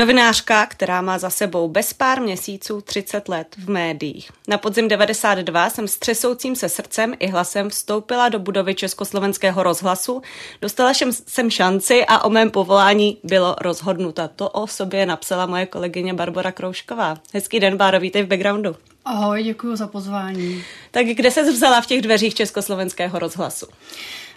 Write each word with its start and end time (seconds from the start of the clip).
Novinářka, 0.00 0.66
která 0.66 1.00
má 1.00 1.18
za 1.18 1.30
sebou 1.30 1.68
bez 1.68 1.92
pár 1.92 2.20
měsíců 2.20 2.80
30 2.80 3.28
let 3.28 3.56
v 3.58 3.70
médiích. 3.70 4.30
Na 4.48 4.58
podzim 4.58 4.88
92 4.88 5.70
jsem 5.70 5.88
s 5.88 5.98
třesoucím 5.98 6.56
se 6.56 6.68
srdcem 6.68 7.14
i 7.18 7.26
hlasem 7.26 7.70
vstoupila 7.70 8.28
do 8.28 8.38
budovy 8.38 8.74
Československého 8.74 9.62
rozhlasu, 9.62 10.22
dostala 10.62 10.92
jsem 11.26 11.50
šanci 11.50 12.04
a 12.06 12.24
o 12.24 12.30
mém 12.30 12.50
povolání 12.50 13.18
bylo 13.24 13.56
rozhodnuto. 13.60 14.28
To 14.36 14.48
o 14.48 14.66
sobě 14.66 15.06
napsala 15.06 15.46
moje 15.46 15.66
kolegyně 15.66 16.14
Barbara 16.14 16.52
Kroušková. 16.52 17.18
Hezký 17.34 17.60
den, 17.60 17.76
Báro, 17.76 18.00
vítej 18.00 18.22
v 18.22 18.26
backgroundu. 18.26 18.76
Ahoj, 19.04 19.42
děkuji 19.42 19.76
za 19.76 19.86
pozvání. 19.86 20.64
Tak 20.90 21.06
kde 21.06 21.30
se 21.30 21.52
vzala 21.52 21.80
v 21.80 21.86
těch 21.86 22.02
dveřích 22.02 22.34
Československého 22.34 23.18
rozhlasu? 23.18 23.66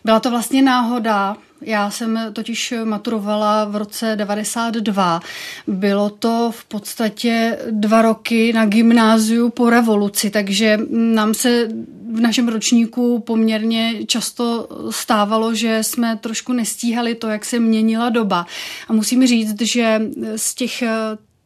Byla 0.04 0.20
to 0.20 0.30
vlastně 0.30 0.62
náhoda. 0.62 1.36
Já 1.64 1.90
jsem 1.90 2.20
totiž 2.34 2.74
maturovala 2.84 3.66
v 3.66 3.76
roce 3.76 4.16
92. 4.16 5.20
Bylo 5.68 6.10
to 6.10 6.52
v 6.56 6.66
podstatě 6.66 7.60
dva 7.72 8.02
roky 8.02 8.54
na 8.54 8.66
gymnáziu 8.66 9.50
po 9.50 9.70
revoluci, 9.70 10.30
takže 10.30 10.80
nám 10.90 11.34
se 11.34 11.68
v 12.14 12.20
našem 12.20 12.48
ročníku 12.48 13.20
poměrně 13.20 14.06
často 14.06 14.70
stávalo, 14.90 15.56
že 15.56 15.84
jsme 15.84 16.18
trošku 16.18 16.54
nestíhali 16.54 17.16
to, 17.16 17.28
jak 17.28 17.46
se 17.46 17.60
měnila 17.60 18.10
doba. 18.10 18.46
A 18.88 18.94
musím 18.94 19.28
říct, 19.28 19.62
že 19.62 20.02
z 20.36 20.56
těch 20.56 20.84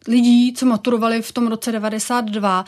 lidí, 0.07 0.53
co 0.53 0.65
maturovali 0.65 1.21
v 1.21 1.31
tom 1.31 1.47
roce 1.47 1.71
92, 1.71 2.65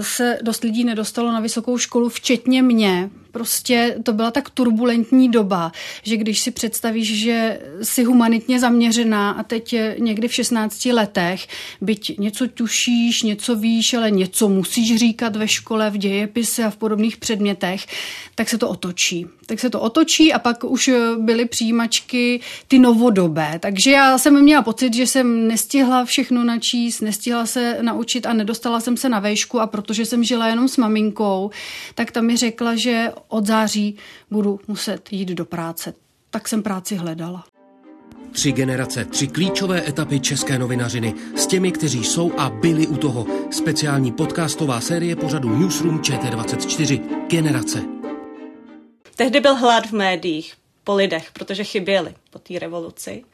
se 0.00 0.38
dost 0.42 0.64
lidí 0.64 0.84
nedostalo 0.84 1.32
na 1.32 1.40
vysokou 1.40 1.78
školu, 1.78 2.08
včetně 2.08 2.62
mě, 2.62 3.10
prostě 3.38 3.96
to 4.02 4.12
byla 4.12 4.30
tak 4.30 4.50
turbulentní 4.50 5.28
doba, 5.28 5.72
že 6.02 6.16
když 6.16 6.40
si 6.40 6.50
představíš, 6.50 7.18
že 7.18 7.60
jsi 7.82 8.04
humanitně 8.04 8.60
zaměřená 8.60 9.30
a 9.30 9.42
teď 9.42 9.74
někdy 9.98 10.28
v 10.28 10.34
16 10.34 10.84
letech, 10.84 11.46
byť 11.80 12.18
něco 12.18 12.48
tušíš, 12.48 13.22
něco 13.22 13.56
víš, 13.56 13.94
ale 13.94 14.10
něco 14.10 14.48
musíš 14.48 14.96
říkat 14.96 15.36
ve 15.36 15.48
škole, 15.48 15.90
v 15.90 15.96
dějepise 15.96 16.64
a 16.64 16.70
v 16.70 16.76
podobných 16.76 17.16
předmětech, 17.16 17.86
tak 18.34 18.48
se 18.48 18.58
to 18.58 18.68
otočí. 18.68 19.26
Tak 19.46 19.60
se 19.60 19.70
to 19.70 19.80
otočí 19.80 20.32
a 20.32 20.38
pak 20.38 20.64
už 20.64 20.90
byly 21.18 21.44
přijímačky 21.44 22.40
ty 22.68 22.78
novodobé. 22.78 23.58
Takže 23.62 23.90
já 23.90 24.18
jsem 24.18 24.42
měla 24.42 24.62
pocit, 24.62 24.94
že 24.94 25.06
jsem 25.06 25.48
nestihla 25.48 26.04
všechno 26.04 26.44
načíst, 26.44 27.00
nestihla 27.00 27.46
se 27.46 27.78
naučit 27.82 28.26
a 28.26 28.32
nedostala 28.32 28.80
jsem 28.80 28.96
se 28.96 29.08
na 29.08 29.20
vejšku 29.20 29.60
a 29.60 29.66
protože 29.66 30.04
jsem 30.04 30.24
žila 30.24 30.48
jenom 30.48 30.68
s 30.68 30.76
maminkou, 30.76 31.50
tak 31.94 32.10
ta 32.10 32.20
mi 32.20 32.36
řekla, 32.36 32.76
že 32.76 33.12
od 33.28 33.46
září 33.46 33.96
budu 34.30 34.60
muset 34.68 35.12
jít 35.12 35.28
do 35.28 35.44
práce. 35.44 35.94
Tak 36.30 36.48
jsem 36.48 36.62
práci 36.62 36.96
hledala. 36.96 37.44
Tři 38.32 38.52
generace, 38.52 39.04
tři 39.04 39.26
klíčové 39.26 39.88
etapy 39.88 40.20
české 40.20 40.58
novinařiny 40.58 41.14
s 41.36 41.46
těmi, 41.46 41.72
kteří 41.72 42.04
jsou 42.04 42.32
a 42.38 42.50
byli 42.50 42.86
u 42.86 42.96
toho. 42.96 43.26
Speciální 43.50 44.12
podcastová 44.12 44.80
série 44.80 45.16
pořadu 45.16 45.58
Newsroom 45.58 45.98
ČT24. 45.98 47.00
Generace. 47.28 47.82
Tehdy 49.16 49.40
byl 49.40 49.54
hlad 49.54 49.86
v 49.86 49.92
médiích, 49.92 50.54
po 50.84 50.94
lidech, 50.94 51.30
protože 51.32 51.64
chyběli 51.64 52.14
po 52.30 52.38
té 52.38 52.58
revoluci. 52.58 53.24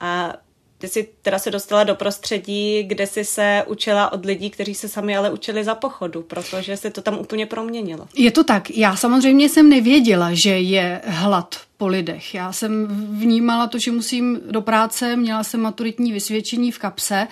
A 0.00 0.32
ty 0.78 0.88
jsi 0.88 1.08
teda 1.22 1.38
se 1.38 1.50
dostala 1.50 1.84
do 1.84 1.94
prostředí, 1.94 2.82
kde 2.82 3.06
jsi 3.06 3.24
se 3.24 3.64
učila 3.66 4.12
od 4.12 4.24
lidí, 4.24 4.50
kteří 4.50 4.74
se 4.74 4.88
sami 4.88 5.16
ale 5.16 5.30
učili 5.30 5.64
za 5.64 5.74
pochodu, 5.74 6.22
protože 6.22 6.76
se 6.76 6.90
to 6.90 7.02
tam 7.02 7.18
úplně 7.18 7.46
proměnilo. 7.46 8.08
Je 8.16 8.30
to 8.30 8.44
tak. 8.44 8.70
Já 8.70 8.96
samozřejmě 8.96 9.48
jsem 9.48 9.68
nevěděla, 9.68 10.28
že 10.32 10.50
je 10.50 11.00
hlad 11.04 11.56
po 11.76 11.86
lidech. 11.86 12.34
Já 12.34 12.52
jsem 12.52 12.86
vnímala 13.18 13.66
to, 13.66 13.78
že 13.78 13.92
musím 13.92 14.40
do 14.50 14.62
práce, 14.62 15.16
měla 15.16 15.44
jsem 15.44 15.60
maturitní 15.60 16.12
vysvědčení 16.12 16.72
v 16.72 16.78
kapse 16.78 17.28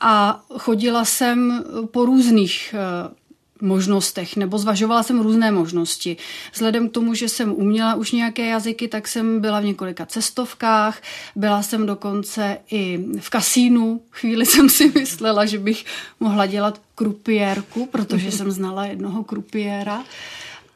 a 0.00 0.40
chodila 0.58 1.04
jsem 1.04 1.64
po 1.90 2.04
různých 2.04 2.74
eh, 2.74 3.25
možnostech, 3.60 4.36
nebo 4.36 4.58
zvažovala 4.58 5.02
jsem 5.02 5.20
různé 5.20 5.52
možnosti. 5.52 6.16
Vzhledem 6.52 6.88
k 6.88 6.92
tomu, 6.92 7.14
že 7.14 7.28
jsem 7.28 7.52
uměla 7.52 7.94
už 7.94 8.12
nějaké 8.12 8.46
jazyky, 8.46 8.88
tak 8.88 9.08
jsem 9.08 9.40
byla 9.40 9.60
v 9.60 9.64
několika 9.64 10.06
cestovkách, 10.06 11.02
byla 11.36 11.62
jsem 11.62 11.86
dokonce 11.86 12.58
i 12.70 13.04
v 13.20 13.30
kasínu. 13.30 14.00
Chvíli 14.10 14.46
jsem 14.46 14.68
si 14.68 14.92
myslela, 14.94 15.46
že 15.46 15.58
bych 15.58 15.84
mohla 16.20 16.46
dělat 16.46 16.80
krupiérku, 16.94 17.86
protože 17.86 18.32
jsem 18.32 18.50
znala 18.50 18.86
jednoho 18.86 19.24
krupiéra. 19.24 20.04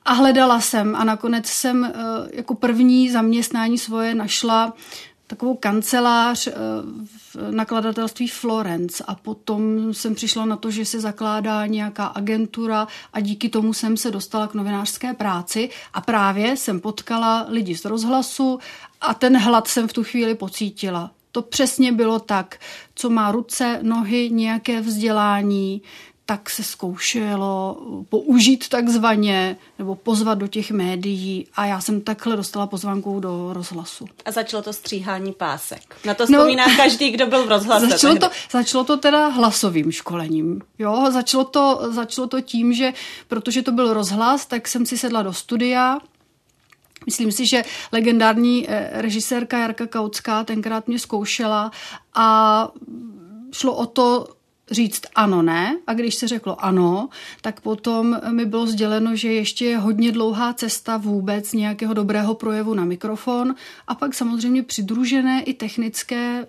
A 0.05 0.13
hledala 0.13 0.61
jsem 0.61 0.97
a 0.97 1.05
nakonec 1.05 1.47
jsem 1.47 1.85
eh, 1.85 1.93
jako 2.33 2.55
první 2.55 3.11
zaměstnání 3.11 3.79
svoje 3.79 4.15
našla 4.15 4.73
takovou 5.31 5.55
kancelář 5.55 6.47
eh, 6.47 6.53
v 7.35 7.51
nakladatelství 7.51 8.29
Florence 8.29 9.05
a 9.07 9.15
potom 9.15 9.95
jsem 9.95 10.15
přišla 10.15 10.45
na 10.45 10.57
to, 10.57 10.71
že 10.71 10.85
se 10.85 11.01
zakládá 11.01 11.67
nějaká 11.67 12.07
agentura 12.07 12.89
a 13.13 13.21
díky 13.21 13.49
tomu 13.49 13.75
jsem 13.75 13.97
se 13.97 14.11
dostala 14.11 14.47
k 14.47 14.55
novinářské 14.55 15.15
práci 15.15 15.71
a 15.95 16.01
právě 16.01 16.57
jsem 16.57 16.81
potkala 16.81 17.47
lidi 17.49 17.77
z 17.77 17.85
rozhlasu 17.85 18.59
a 19.01 19.15
ten 19.15 19.37
hlad 19.37 19.69
jsem 19.69 19.89
v 19.89 19.93
tu 19.93 20.05
chvíli 20.05 20.35
pocítila. 20.35 21.11
To 21.33 21.43
přesně 21.43 21.93
bylo 21.93 22.19
tak, 22.19 22.59
co 22.95 23.11
má 23.11 23.33
ruce, 23.33 23.79
nohy, 23.83 24.31
nějaké 24.31 24.81
vzdělání, 24.81 25.83
tak 26.31 26.51
se 26.51 26.63
zkoušelo 26.63 27.79
použít 28.09 28.69
takzvaně 28.69 29.57
nebo 29.79 29.95
pozvat 29.95 30.39
do 30.39 30.47
těch 30.47 30.71
médií 30.71 31.47
a 31.55 31.67
já 31.67 31.81
jsem 31.81 32.01
takhle 32.01 32.37
dostala 32.37 32.67
pozvánku 32.67 33.21
do 33.21 33.53
rozhlasu. 33.53 34.07
A 34.25 34.31
začalo 34.31 34.63
to 34.63 34.73
stříhání 34.73 35.33
pásek. 35.33 35.97
Na 36.05 36.15
to 36.15 36.23
no, 36.23 36.39
vzpomíná 36.39 36.67
no, 36.67 36.77
každý, 36.77 37.11
kdo 37.11 37.27
byl 37.27 37.47
v 37.47 37.49
rozhlase. 37.49 37.87
Začalo 37.87 38.17
to, 38.17 38.29
začalo 38.51 38.85
to 38.85 38.97
teda 38.97 39.27
hlasovým 39.27 39.93
školením. 39.93 40.61
Jo, 40.79 41.07
začalo 41.11 41.45
to, 41.45 41.81
začalo 41.91 42.29
to 42.29 42.41
tím, 42.41 42.73
že 42.73 42.93
protože 43.29 43.63
to 43.63 43.73
byl 43.73 43.93
rozhlas, 43.93 44.47
tak 44.47 44.69
jsem 44.69 44.87
si 44.87 44.99
sedla 44.99 45.23
do 45.23 45.33
studia, 45.33 45.99
Myslím 47.07 47.33
si, 47.33 47.47
že 47.47 47.65
legendární 47.93 48.67
eh, 48.69 48.91
režisérka 48.93 49.59
Jarka 49.59 49.87
Kautská 49.87 50.45
tenkrát 50.45 50.89
mě 50.89 50.99
zkoušela 50.99 51.71
a 52.15 52.69
šlo 53.53 53.75
o 53.75 53.87
to 53.87 54.27
říct 54.71 55.03
ano, 55.15 55.43
ne. 55.43 55.79
A 55.87 55.95
když 55.95 56.15
se 56.15 56.29
řeklo 56.29 56.65
ano, 56.65 57.09
tak 57.41 57.61
potom 57.61 58.21
mi 58.31 58.47
bylo 58.47 58.67
sděleno, 58.67 59.17
že 59.17 59.33
ještě 59.33 59.65
je 59.65 59.79
hodně 59.79 60.13
dlouhá 60.13 60.53
cesta 60.53 60.97
vůbec 60.97 61.53
nějakého 61.53 61.95
dobrého 61.95 62.35
projevu 62.35 62.75
na 62.75 62.85
mikrofon 62.85 63.55
a 63.89 63.95
pak 63.95 64.15
samozřejmě 64.15 64.63
přidružené 64.63 65.43
i 65.43 65.55
technické 65.55 66.47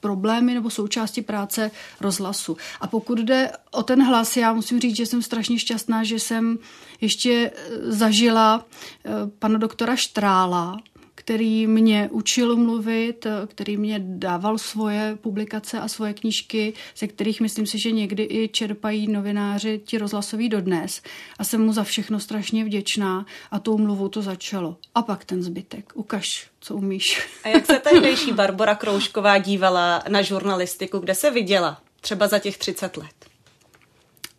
problémy 0.00 0.54
nebo 0.54 0.70
součásti 0.70 1.22
práce 1.22 1.70
rozhlasu. 2.00 2.56
A 2.80 2.86
pokud 2.86 3.18
jde 3.18 3.52
o 3.70 3.82
ten 3.82 4.02
hlas, 4.02 4.36
já 4.36 4.52
musím 4.52 4.80
říct, 4.80 4.96
že 4.96 5.06
jsem 5.06 5.22
strašně 5.22 5.58
šťastná, 5.58 6.04
že 6.04 6.18
jsem 6.18 6.58
ještě 7.00 7.50
zažila 7.82 8.64
eh, 9.04 9.10
pana 9.38 9.58
doktora 9.58 9.96
Štrála, 9.96 10.78
který 11.20 11.66
mě 11.66 12.08
učil 12.12 12.56
mluvit, 12.56 13.26
který 13.46 13.76
mě 13.76 14.00
dával 14.04 14.58
svoje 14.58 15.18
publikace 15.20 15.80
a 15.80 15.88
svoje 15.88 16.14
knížky, 16.14 16.72
ze 16.96 17.06
kterých 17.06 17.40
myslím 17.40 17.66
si, 17.66 17.78
že 17.78 17.90
někdy 17.90 18.22
i 18.30 18.48
čerpají 18.48 19.12
novináři 19.12 19.80
ti 19.84 19.98
rozhlasoví 19.98 20.48
dodnes. 20.48 21.02
A 21.38 21.44
jsem 21.44 21.64
mu 21.64 21.72
za 21.72 21.84
všechno 21.84 22.20
strašně 22.20 22.64
vděčná 22.64 23.26
a 23.50 23.58
tou 23.58 23.78
mluvou 23.78 24.08
to 24.08 24.22
začalo. 24.22 24.76
A 24.94 25.02
pak 25.02 25.24
ten 25.24 25.42
zbytek. 25.42 25.92
Ukaž, 25.94 26.48
co 26.60 26.76
umíš. 26.76 27.28
A 27.44 27.48
jak 27.48 27.66
se 27.66 27.78
tehdejší 27.90 28.32
Barbara 28.32 28.74
Kroušková 28.74 29.38
dívala 29.38 30.02
na 30.08 30.22
žurnalistiku? 30.22 30.98
Kde 30.98 31.14
se 31.14 31.30
viděla? 31.30 31.80
Třeba 32.00 32.28
za 32.28 32.38
těch 32.38 32.58
30 32.58 32.96
let 32.96 33.30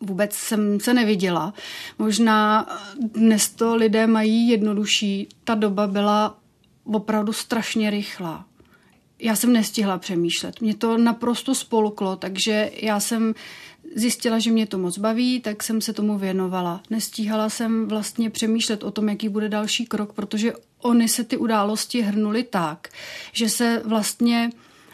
vůbec 0.02 0.34
jsem 0.34 0.80
se 0.80 0.94
neviděla. 0.94 1.54
Možná 2.00 2.68
dnes 3.00 3.50
to 3.50 3.76
lidé 3.76 4.08
mají 4.08 4.50
jednodušší. 4.50 5.28
Ta 5.44 5.56
doba 5.56 5.88
byla 5.88 6.41
opravdu 6.84 7.34
strašně 7.34 7.90
rychlá. 7.90 8.46
já 9.20 9.36
jsem 9.36 9.54
nestihla 9.54 9.98
přemýšlet. 9.98 10.62
Mě 10.62 10.76
to 10.76 10.98
naprosto 10.98 11.56
spolklo, 11.56 12.16
takže 12.16 12.72
já 12.82 13.00
jsem 13.00 13.34
zjistila, 13.96 14.40
že 14.40 14.52
mě 14.52 14.68
to 14.68 14.78
moc 14.78 14.98
baví, 14.98 15.40
tak 15.40 15.64
jsem 15.64 15.82
se 15.82 15.94
tomu 15.94 16.18
věnovala. 16.18 16.82
Nestíhala 16.90 17.50
jsem 17.50 17.88
vlastně 17.88 18.30
přemýšlet 18.30 18.84
o 18.84 18.92
tom, 18.92 19.10
jaký 19.10 19.30
bude 19.30 19.50
další 19.50 19.86
krok, 19.86 20.14
protože 20.14 20.54
oni 20.80 21.08
se 21.08 21.24
ty 21.24 21.38
události 21.38 22.02
hrnuly 22.02 22.44
tak, 22.44 22.88
že 23.34 23.50
se 23.50 23.82
vlastně 23.86 24.50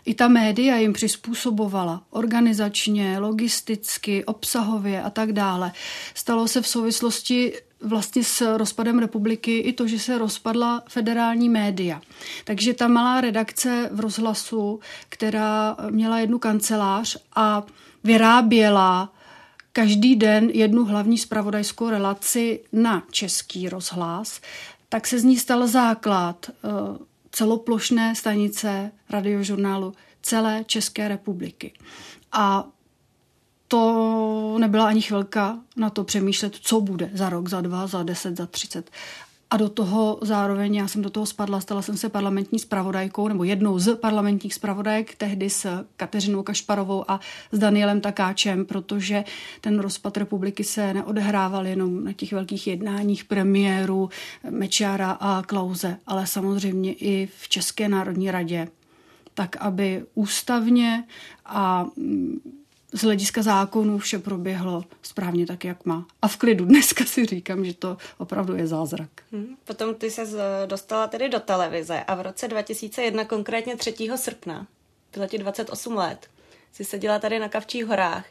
i 0.06 0.14
ta 0.14 0.28
média 0.28 0.78
jim 0.78 0.94
přizpůsobovala 0.94 2.04
organizačně, 2.10 3.20
logisticky, 3.20 4.26
obsahově 4.26 5.02
a 5.02 5.10
tak 5.10 5.32
dále. 5.34 5.72
Stalo 6.14 6.48
se 6.48 6.62
v 6.62 6.68
souvislosti 6.68 7.54
vlastně 7.82 8.24
s 8.24 8.58
rozpadem 8.58 9.00
republiky 9.00 9.58
i 9.58 9.74
to, 9.74 9.88
že 9.88 10.00
se 10.00 10.18
rozpadla 10.18 10.84
federální 10.90 11.50
média. 11.50 12.02
Takže 12.44 12.74
ta 12.74 12.88
malá 12.88 13.22
redakce 13.22 13.90
v 13.94 14.00
rozhlasu, 14.00 14.80
která 15.10 15.78
měla 15.90 16.20
jednu 16.20 16.40
kancelář 16.40 17.18
a 17.36 17.64
vyráběla 18.04 19.14
každý 19.74 20.16
den 20.16 20.50
jednu 20.50 20.86
hlavní 20.86 21.18
spravodajskou 21.18 21.90
relaci 21.90 22.60
na 22.74 23.04
český 23.12 23.70
rozhlas, 23.70 24.42
tak 24.90 25.08
se 25.08 25.20
z 25.20 25.24
ní 25.24 25.38
stal 25.38 25.68
základ 25.68 26.50
eh, 26.50 26.70
celoplošné 27.32 28.16
stanice 28.16 28.92
radiožurnálu 29.10 29.94
celé 30.22 30.64
České 30.68 31.08
republiky. 31.08 31.74
A 32.32 32.68
to 33.68 34.58
nebyla 34.60 34.88
ani 34.88 35.02
chvilka 35.02 35.60
na 35.76 35.90
to 35.90 36.04
přemýšlet, 36.04 36.56
co 36.56 36.82
bude 36.82 37.10
za 37.14 37.30
rok, 37.30 37.50
za 37.50 37.62
dva, 37.62 37.88
za 37.88 38.04
deset, 38.04 38.38
za 38.38 38.46
třicet. 38.46 38.92
A 39.50 39.58
do 39.58 39.70
toho 39.70 40.20
zároveň 40.22 40.76
já 40.76 40.88
jsem 40.88 41.02
do 41.02 41.10
toho 41.10 41.26
spadla, 41.26 41.62
stala 41.62 41.82
jsem 41.82 41.98
se 41.98 42.10
parlamentní 42.10 42.60
spravodajkou, 42.60 43.28
nebo 43.28 43.44
jednou 43.44 43.80
z 43.80 43.96
parlamentních 43.96 44.54
spravodajek, 44.54 45.16
tehdy 45.16 45.50
s 45.50 45.86
Kateřinou 45.98 46.44
Kašparovou 46.44 47.12
a 47.12 47.20
s 47.52 47.60
Danielem 47.60 48.02
Takáčem, 48.02 48.66
protože 48.66 49.24
ten 49.62 49.80
rozpad 49.80 50.18
republiky 50.18 50.64
se 50.64 50.94
neodehrával 50.94 51.68
jenom 51.68 52.04
na 52.04 52.14
těch 52.14 52.34
velkých 52.34 52.68
jednáních 52.68 53.24
premiéru 53.24 54.10
Mečiara 54.50 55.12
a 55.12 55.44
Klauze, 55.46 55.98
ale 56.08 56.28
samozřejmě 56.28 56.94
i 56.94 57.30
v 57.38 57.50
České 57.50 57.90
národní 57.90 58.32
radě, 58.32 58.68
tak 59.34 59.56
aby 59.56 60.06
ústavně 60.16 61.04
a 61.46 61.86
z 62.94 63.02
hlediska 63.02 63.42
zákonů 63.42 63.98
vše 63.98 64.20
proběhlo 64.20 64.84
správně 65.02 65.46
tak, 65.46 65.66
jak 65.66 65.86
má. 65.86 66.06
A 66.22 66.28
v 66.28 66.38
klidu 66.38 66.66
dneska 66.66 67.06
si 67.06 67.26
říkám, 67.26 67.66
že 67.66 67.74
to 67.74 67.98
opravdu 68.18 68.56
je 68.56 68.68
zázrak. 68.68 69.10
Hmm. 69.32 69.58
Potom 69.66 69.96
ty 69.96 70.12
se 70.12 70.26
dostala 70.66 71.08
tedy 71.08 71.30
do 71.30 71.40
televize 71.40 72.04
a 72.08 72.16
v 72.16 72.22
roce 72.22 72.48
2001, 72.48 73.26
konkrétně 73.26 73.76
3. 73.76 73.96
srpna, 74.16 74.68
bylo 75.14 75.28
ti 75.28 75.38
28 75.38 75.96
let, 75.96 76.28
si 76.72 76.86
seděla 76.86 77.20
tady 77.20 77.40
na 77.40 77.50
Kavčích 77.50 77.86
horách 77.86 78.26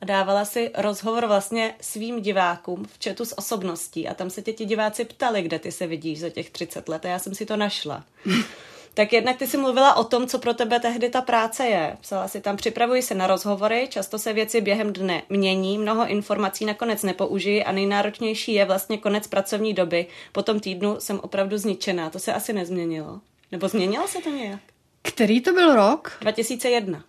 a 0.00 0.04
dávala 0.04 0.44
si 0.44 0.70
rozhovor 0.74 1.26
vlastně 1.26 1.74
svým 1.80 2.22
divákům 2.22 2.84
v 2.84 2.98
četu 2.98 3.24
s 3.24 3.38
osobností 3.38 4.08
a 4.08 4.14
tam 4.14 4.30
se 4.30 4.42
tě 4.42 4.52
ti 4.52 4.64
diváci 4.64 5.04
ptali, 5.04 5.42
kde 5.42 5.58
ty 5.58 5.72
se 5.72 5.86
vidíš 5.86 6.20
za 6.20 6.30
těch 6.30 6.50
30 6.50 6.88
let 6.88 7.04
a 7.04 7.08
já 7.08 7.18
jsem 7.18 7.34
si 7.34 7.46
to 7.46 7.56
našla. 7.56 8.04
Tak 8.94 9.12
jednak 9.12 9.36
ty 9.36 9.46
jsi 9.46 9.56
mluvila 9.56 9.94
o 9.94 10.04
tom, 10.04 10.26
co 10.26 10.38
pro 10.38 10.54
tebe 10.54 10.80
tehdy 10.80 11.10
ta 11.10 11.20
práce 11.20 11.66
je. 11.66 11.96
Psala 12.00 12.28
si 12.28 12.40
tam, 12.40 12.56
připravuji 12.56 13.02
se 13.02 13.14
na 13.14 13.26
rozhovory, 13.26 13.88
často 13.90 14.18
se 14.18 14.32
věci 14.32 14.60
během 14.60 14.92
dne 14.92 15.22
mění, 15.28 15.78
mnoho 15.78 16.06
informací 16.06 16.64
nakonec 16.64 17.02
nepoužiji 17.02 17.64
a 17.64 17.72
nejnáročnější 17.72 18.52
je 18.52 18.64
vlastně 18.64 18.98
konec 18.98 19.26
pracovní 19.26 19.74
doby. 19.74 20.06
Po 20.32 20.42
tom 20.42 20.60
týdnu 20.60 20.96
jsem 20.98 21.20
opravdu 21.20 21.58
zničená, 21.58 22.10
to 22.10 22.18
se 22.18 22.32
asi 22.32 22.52
nezměnilo. 22.52 23.20
Nebo 23.52 23.68
změnilo 23.68 24.08
se 24.08 24.18
to 24.18 24.30
nějak? 24.30 24.60
Který 25.02 25.40
to 25.40 25.52
byl 25.52 25.74
rok? 25.74 26.18
2001. 26.20 27.04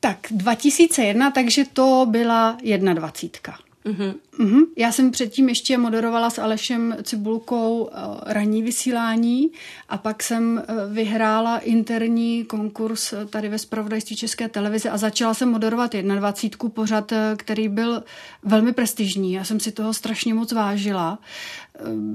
Tak, 0.00 0.18
2001, 0.30 1.30
takže 1.30 1.64
to 1.72 2.06
byla 2.08 2.58
21. 2.94 3.67
Mm-hmm. 3.84 4.14
Mm-hmm. 4.38 4.62
Já 4.76 4.92
jsem 4.92 5.10
předtím 5.10 5.48
ještě 5.48 5.78
moderovala 5.78 6.30
s 6.30 6.38
Alešem 6.38 6.96
Cibulkou 7.02 7.90
eh, 7.92 7.98
ranní 8.34 8.62
vysílání 8.62 9.50
a 9.88 9.98
pak 9.98 10.22
jsem 10.22 10.58
eh, 10.58 10.74
vyhrála 10.92 11.58
interní 11.58 12.44
konkurs 12.44 13.12
eh, 13.12 13.26
tady 13.26 13.48
ve 13.48 13.58
spravodajství 13.58 14.16
České 14.16 14.48
televize 14.48 14.90
a 14.90 14.96
začala 14.96 15.34
jsem 15.34 15.48
moderovat 15.48 15.92
21. 15.94 16.70
pořad, 16.70 17.12
který 17.36 17.68
byl 17.68 18.02
velmi 18.42 18.72
prestižní. 18.72 19.32
Já 19.32 19.44
jsem 19.44 19.60
si 19.60 19.72
toho 19.72 19.94
strašně 19.94 20.34
moc 20.34 20.52
vážila. 20.52 21.18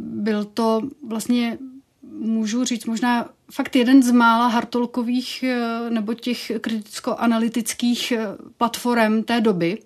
Byl 0.05 0.45
to 0.45 0.81
vlastně 1.07 1.57
můžu 2.19 2.63
říct 2.63 2.85
možná 2.85 3.29
fakt 3.51 3.75
jeden 3.75 4.03
z 4.03 4.11
mála 4.11 4.47
hartolkových 4.47 5.43
nebo 5.89 6.13
těch 6.13 6.51
kriticko-analytických 6.61 8.13
platform 8.57 9.23
té 9.23 9.41
doby. 9.41 9.77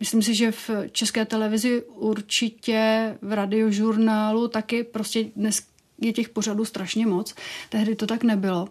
Myslím 0.00 0.22
si, 0.22 0.34
že 0.34 0.52
v 0.52 0.70
české 0.92 1.24
televizi 1.24 1.82
určitě 1.82 3.14
v 3.22 3.32
radiožurnálu 3.32 4.48
taky 4.48 4.84
prostě 4.84 5.24
dnes 5.36 5.62
je 6.00 6.12
těch 6.12 6.28
pořadů 6.28 6.64
strašně 6.64 7.06
moc. 7.06 7.34
Tehdy 7.68 7.96
to 7.96 8.06
tak 8.06 8.24
nebylo. 8.24 8.68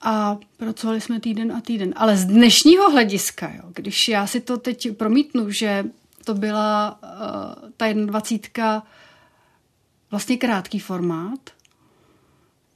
A 0.00 0.38
pracovali 0.56 1.00
jsme 1.00 1.20
týden 1.20 1.52
a 1.52 1.60
týden. 1.60 1.94
Ale 1.96 2.16
z 2.16 2.24
dnešního 2.24 2.90
hlediska, 2.90 3.52
jo, 3.54 3.62
když 3.74 4.08
já 4.08 4.26
si 4.26 4.40
to 4.40 4.56
teď 4.56 4.96
promítnu, 4.96 5.50
že 5.50 5.84
to 6.24 6.34
byla 6.34 6.98
uh, 7.02 7.70
ta 7.76 7.92
21 7.92 8.86
vlastně 10.10 10.36
krátký 10.36 10.78
formát, 10.78 11.40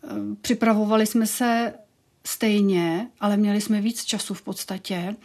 uh, 0.02 0.34
připravovali 0.40 1.06
jsme 1.06 1.26
se 1.26 1.74
stejně, 2.26 3.08
ale 3.20 3.36
měli 3.36 3.60
jsme 3.60 3.80
víc 3.80 4.04
času 4.04 4.34
v 4.34 4.42
podstatě. 4.42 5.16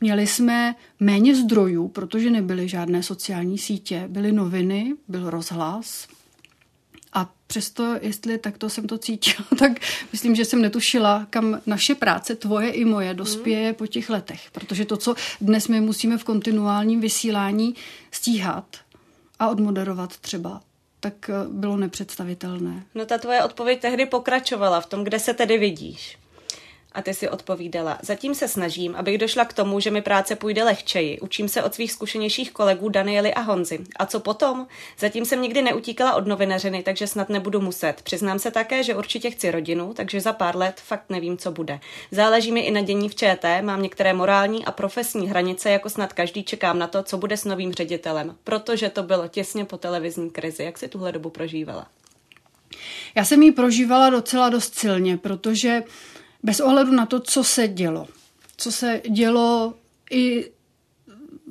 Měli 0.00 0.26
jsme 0.26 0.74
méně 1.00 1.36
zdrojů, 1.36 1.88
protože 1.88 2.30
nebyly 2.30 2.68
žádné 2.68 3.02
sociální 3.02 3.58
sítě. 3.58 4.04
Byly 4.08 4.32
noviny, 4.32 4.94
byl 5.08 5.30
rozhlas. 5.30 6.08
A 7.12 7.30
přesto, 7.46 7.96
jestli 8.00 8.38
takto 8.38 8.70
jsem 8.70 8.86
to 8.86 8.98
cítila, 8.98 9.46
tak 9.58 9.72
myslím, 10.12 10.34
že 10.34 10.44
jsem 10.44 10.62
netušila, 10.62 11.26
kam 11.30 11.60
naše 11.66 11.94
práce, 11.94 12.34
tvoje 12.34 12.70
i 12.70 12.84
moje, 12.84 13.14
dospěje 13.14 13.72
po 13.72 13.86
těch 13.86 14.10
letech. 14.10 14.50
Protože 14.52 14.84
to, 14.84 14.96
co 14.96 15.14
dnes 15.40 15.68
my 15.68 15.80
musíme 15.80 16.18
v 16.18 16.24
kontinuálním 16.24 17.00
vysílání 17.00 17.74
stíhat 18.10 18.76
a 19.38 19.48
odmoderovat 19.48 20.16
třeba, 20.16 20.60
tak 21.00 21.30
eh, 21.30 21.32
bylo 21.48 21.76
nepředstavitelné. 21.76 22.84
No 22.94 23.06
ta 23.06 23.18
tvoje 23.18 23.44
odpověď 23.44 23.80
tehdy 23.80 24.06
pokračovala 24.06 24.80
v 24.80 24.86
tom, 24.86 25.04
kde 25.04 25.18
se 25.18 25.34
tedy 25.34 25.58
vidíš. 25.58 26.18
A 26.96 27.02
ty 27.02 27.14
si 27.14 27.28
odpovídala, 27.28 27.98
zatím 28.02 28.34
se 28.34 28.48
snažím, 28.48 28.94
abych 28.96 29.18
došla 29.18 29.44
k 29.44 29.52
tomu, 29.52 29.80
že 29.80 29.90
mi 29.90 30.02
práce 30.02 30.36
půjde 30.36 30.64
lehčeji. 30.64 31.20
Učím 31.20 31.48
se 31.48 31.62
od 31.62 31.74
svých 31.74 31.92
zkušenějších 31.92 32.52
kolegů 32.52 32.88
Danieli 32.88 33.34
a 33.34 33.40
Honzy. 33.40 33.78
A 33.96 34.06
co 34.06 34.20
potom? 34.20 34.66
Zatím 34.98 35.24
jsem 35.24 35.42
nikdy 35.42 35.62
neutíkala 35.62 36.14
od 36.14 36.26
novinařiny, 36.26 36.82
takže 36.82 37.06
snad 37.06 37.28
nebudu 37.28 37.60
muset. 37.60 38.02
Přiznám 38.02 38.38
se 38.38 38.50
také, 38.50 38.82
že 38.82 38.94
určitě 38.94 39.30
chci 39.30 39.50
rodinu, 39.50 39.94
takže 39.94 40.20
za 40.20 40.32
pár 40.32 40.56
let 40.56 40.80
fakt 40.80 41.04
nevím, 41.08 41.38
co 41.38 41.50
bude. 41.50 41.80
Záleží 42.10 42.52
mi 42.52 42.60
i 42.60 42.70
na 42.70 42.80
dění 42.80 43.08
v 43.08 43.14
ČT, 43.14 43.62
mám 43.62 43.82
některé 43.82 44.12
morální 44.12 44.64
a 44.64 44.72
profesní 44.72 45.28
hranice, 45.28 45.70
jako 45.70 45.90
snad 45.90 46.12
každý 46.12 46.44
čekám 46.44 46.78
na 46.78 46.86
to, 46.86 47.02
co 47.02 47.16
bude 47.16 47.36
s 47.36 47.44
novým 47.44 47.72
ředitelem, 47.72 48.36
protože 48.44 48.90
to 48.90 49.02
bylo 49.02 49.28
těsně 49.28 49.64
po 49.64 49.76
televizní 49.76 50.30
krizi. 50.30 50.62
Jak 50.62 50.78
si 50.78 50.88
tuhle 50.88 51.12
dobu 51.12 51.30
prožívala? 51.30 51.86
Já 53.14 53.24
jsem 53.24 53.42
ji 53.42 53.52
prožívala 53.52 54.10
docela 54.10 54.48
dost 54.48 54.74
silně, 54.74 55.16
protože 55.16 55.82
bez 56.46 56.60
ohledu 56.60 56.92
na 56.92 57.06
to, 57.06 57.20
co 57.20 57.44
se 57.44 57.68
dělo. 57.68 58.08
Co 58.56 58.72
se 58.72 59.02
dělo 59.10 59.74
i 60.10 60.50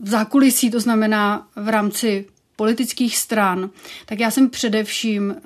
v 0.01 0.09
zákulisí, 0.09 0.71
to 0.71 0.79
znamená 0.79 1.47
v 1.55 1.69
rámci 1.69 2.25
politických 2.55 3.17
stran, 3.17 3.69
tak 4.05 4.19
já 4.19 4.31
jsem 4.31 4.49
především 4.49 5.29
uh, 5.29 5.41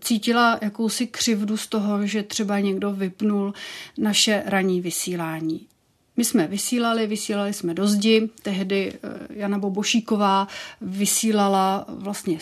cítila 0.00 0.58
jakousi 0.62 1.06
křivdu 1.06 1.56
z 1.56 1.66
toho, 1.66 2.06
že 2.06 2.22
třeba 2.22 2.60
někdo 2.60 2.92
vypnul 2.92 3.54
naše 3.98 4.42
ranní 4.46 4.80
vysílání. 4.80 5.66
My 6.16 6.24
jsme 6.24 6.46
vysílali, 6.46 7.06
vysílali 7.06 7.52
jsme 7.52 7.74
do 7.74 7.86
zdi, 7.86 8.30
tehdy 8.42 8.92
uh, 8.92 9.10
Jana 9.30 9.58
Bobošíková 9.58 10.48
vysílala 10.80 11.84
vlastně 11.88 12.38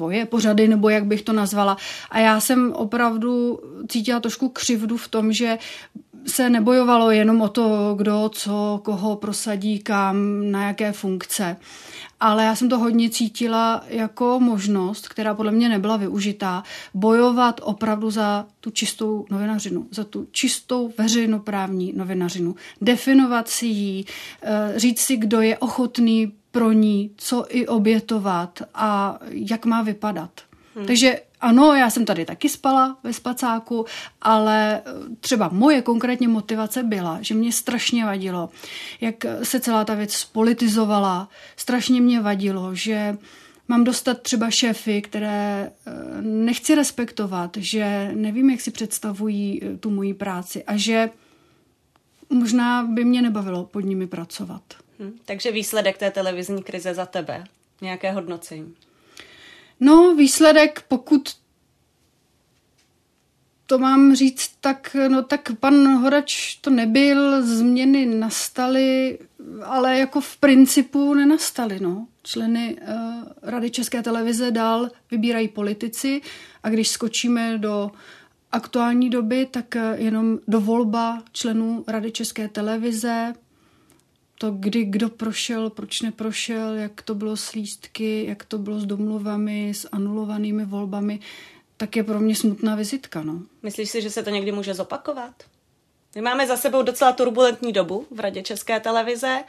svoje 0.00 0.26
pořady, 0.26 0.68
nebo 0.68 0.88
jak 0.88 1.04
bych 1.04 1.22
to 1.22 1.32
nazvala. 1.32 1.76
A 2.10 2.18
já 2.18 2.40
jsem 2.40 2.72
opravdu 2.72 3.60
cítila 3.88 4.20
trošku 4.20 4.48
křivdu 4.48 4.96
v 4.96 5.08
tom, 5.08 5.32
že 5.32 5.58
se 6.26 6.50
nebojovalo 6.50 7.10
jenom 7.10 7.40
o 7.40 7.48
to, 7.48 7.94
kdo 7.98 8.30
co, 8.32 8.80
koho 8.84 9.16
prosadí, 9.16 9.78
kam, 9.78 10.16
na 10.50 10.66
jaké 10.66 10.92
funkce. 10.92 11.56
Ale 12.20 12.44
já 12.44 12.54
jsem 12.54 12.68
to 12.68 12.78
hodně 12.78 13.10
cítila 13.10 13.84
jako 13.88 14.40
možnost, 14.40 15.08
která 15.08 15.34
podle 15.34 15.52
mě 15.52 15.68
nebyla 15.68 15.96
využitá, 15.96 16.62
bojovat 16.94 17.60
opravdu 17.64 18.10
za 18.10 18.46
tu 18.60 18.70
čistou 18.70 19.26
novinařinu, 19.30 19.86
za 19.90 20.04
tu 20.04 20.28
čistou 20.32 20.92
veřejnoprávní 20.98 21.92
novinařinu. 21.96 22.54
Definovat 22.80 23.48
si 23.48 23.66
ji, 23.66 24.04
eh, 24.42 24.72
říct 24.76 25.00
si, 25.00 25.16
kdo 25.16 25.40
je 25.40 25.58
ochotný 25.58 26.32
pro 26.50 26.72
ní, 26.72 27.10
co 27.16 27.44
i 27.48 27.66
obětovat 27.66 28.62
a 28.74 29.18
jak 29.30 29.66
má 29.66 29.82
vypadat. 29.82 30.30
Hmm. 30.74 30.86
Takže 30.86 31.20
ano, 31.40 31.74
já 31.74 31.90
jsem 31.90 32.04
tady 32.04 32.24
taky 32.24 32.48
spala 32.48 32.98
ve 33.04 33.12
spacáku, 33.12 33.86
ale 34.22 34.78
eh, 34.78 34.82
třeba 35.20 35.48
moje 35.52 35.82
konkrétně 35.82 36.28
motivace 36.28 36.82
byla, 36.82 37.18
že 37.20 37.34
mě 37.34 37.52
strašně 37.52 38.04
vadilo, 38.04 38.50
jak 39.00 39.14
se 39.42 39.60
celá 39.60 39.84
ta 39.84 39.94
věc 39.94 40.14
spolitizovala. 40.14 41.28
Strašně 41.56 42.00
mě 42.00 42.20
vadilo, 42.20 42.74
že 42.74 43.18
mám 43.68 43.84
dostat 43.84 44.22
třeba 44.22 44.50
šéfy, 44.50 45.02
které 45.02 45.70
eh, 45.86 46.22
nechci 46.22 46.74
respektovat, 46.74 47.56
že 47.56 48.10
nevím, 48.14 48.50
jak 48.50 48.60
si 48.60 48.70
představují 48.70 49.60
eh, 49.62 49.76
tu 49.76 49.90
moji 49.90 50.14
práci 50.14 50.64
a 50.64 50.76
že 50.76 51.10
možná 52.30 52.82
by 52.82 53.04
mě 53.04 53.22
nebavilo 53.22 53.64
pod 53.64 53.80
nimi 53.80 54.06
pracovat. 54.06 54.62
Hm, 55.00 55.18
takže 55.24 55.52
výsledek 55.52 55.98
té 55.98 56.10
televizní 56.10 56.62
krize 56.62 56.94
za 56.94 57.06
tebe, 57.06 57.44
nějaké 57.80 58.12
hodnocení? 58.12 58.74
No, 59.80 60.14
výsledek, 60.14 60.84
pokud 60.88 61.36
to 63.66 63.78
mám 63.78 64.14
říct, 64.14 64.52
tak, 64.60 64.96
no, 65.08 65.22
tak 65.22 65.52
pan 65.60 66.02
Horač 66.02 66.54
to 66.54 66.70
nebyl, 66.70 67.42
změny 67.42 68.06
nastaly, 68.06 69.18
ale 69.64 69.98
jako 69.98 70.20
v 70.20 70.36
principu 70.36 71.14
nenastaly. 71.14 71.80
No. 71.80 72.06
Členy 72.22 72.76
uh, 72.80 73.24
Rady 73.42 73.70
České 73.70 74.02
televize 74.02 74.50
dál 74.50 74.90
vybírají 75.10 75.48
politici 75.48 76.20
a 76.62 76.70
když 76.70 76.88
skočíme 76.88 77.58
do 77.58 77.90
aktuální 78.52 79.10
doby, 79.10 79.46
tak 79.46 79.76
eh, 79.76 79.94
jenom 79.96 80.38
do 80.48 80.60
volba 80.60 81.22
členů 81.32 81.84
Rady 81.86 82.12
České 82.12 82.48
televize, 82.48 83.32
to, 84.40 84.50
kdy 84.50 84.84
kdo 84.84 85.08
prošel, 85.08 85.70
proč 85.70 86.00
neprošel, 86.00 86.74
jak 86.74 87.02
to 87.02 87.14
bylo 87.14 87.36
s 87.36 87.52
lístky, 87.52 88.24
jak 88.28 88.44
to 88.44 88.58
bylo 88.58 88.80
s 88.80 88.86
domluvami, 88.86 89.74
s 89.74 89.88
anulovanými 89.92 90.64
volbami, 90.64 91.20
tak 91.76 91.96
je 91.96 92.04
pro 92.04 92.20
mě 92.20 92.36
smutná 92.36 92.74
vizitka. 92.74 93.22
No. 93.22 93.42
Myslíš 93.62 93.90
si, 93.90 94.02
že 94.02 94.10
se 94.10 94.22
to 94.22 94.30
někdy 94.30 94.52
může 94.52 94.74
zopakovat? 94.74 95.34
My 96.14 96.20
máme 96.20 96.46
za 96.46 96.56
sebou 96.56 96.82
docela 96.82 97.12
turbulentní 97.12 97.72
dobu 97.72 98.06
v 98.10 98.20
Radě 98.20 98.42
České 98.42 98.80
televize. 98.80 99.44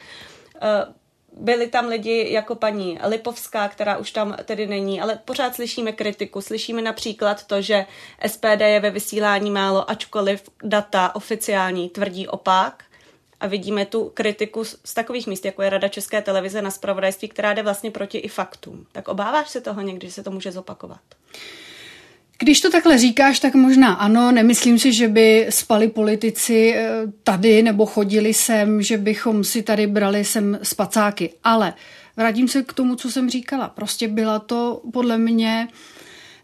Eh, 0.62 0.94
byli 1.36 1.66
tam 1.66 1.88
lidi 1.88 2.32
jako 2.32 2.54
paní 2.54 2.98
Lipovská, 3.08 3.68
která 3.68 3.96
už 3.96 4.10
tam 4.10 4.36
tedy 4.44 4.66
není, 4.66 5.00
ale 5.00 5.20
pořád 5.24 5.54
slyšíme 5.54 5.92
kritiku. 5.92 6.40
Slyšíme 6.40 6.82
například 6.82 7.46
to, 7.46 7.62
že 7.62 7.86
SPD 8.26 8.60
je 8.60 8.80
ve 8.80 8.90
vysílání 8.90 9.50
málo, 9.50 9.90
ačkoliv 9.90 10.42
data 10.64 11.14
oficiální 11.14 11.88
tvrdí 11.88 12.28
opak. 12.28 12.84
A 13.42 13.46
vidíme 13.46 13.86
tu 13.86 14.10
kritiku 14.14 14.64
z 14.64 14.94
takových 14.94 15.26
míst, 15.26 15.44
jako 15.44 15.62
je 15.62 15.70
Rada 15.70 15.88
České 15.88 16.22
televize 16.22 16.62
na 16.62 16.70
spravodajství, 16.70 17.28
která 17.28 17.54
jde 17.54 17.62
vlastně 17.62 17.90
proti 17.90 18.18
i 18.18 18.28
faktům. 18.28 18.86
Tak 18.92 19.08
obáváš 19.08 19.48
se 19.48 19.60
toho 19.60 19.80
někdy, 19.80 20.06
že 20.06 20.12
se 20.12 20.22
to 20.22 20.30
může 20.30 20.52
zopakovat? 20.52 21.00
Když 22.38 22.60
to 22.60 22.70
takhle 22.70 22.98
říkáš, 22.98 23.40
tak 23.40 23.54
možná 23.54 23.94
ano. 23.94 24.32
Nemyslím 24.32 24.78
si, 24.78 24.92
že 24.92 25.08
by 25.08 25.46
spali 25.50 25.88
politici 25.88 26.74
eh, 26.76 26.90
tady 27.22 27.62
nebo 27.62 27.86
chodili 27.86 28.34
sem, 28.34 28.82
že 28.82 28.98
bychom 28.98 29.44
si 29.44 29.62
tady 29.62 29.86
brali 29.86 30.24
sem 30.24 30.58
spacáky. 30.62 31.30
Ale 31.44 31.74
vrátím 32.16 32.48
se 32.48 32.62
k 32.62 32.72
tomu, 32.72 32.96
co 32.96 33.10
jsem 33.10 33.30
říkala. 33.30 33.68
Prostě 33.68 34.08
byla 34.08 34.38
to 34.38 34.82
podle 34.92 35.18
mě 35.18 35.68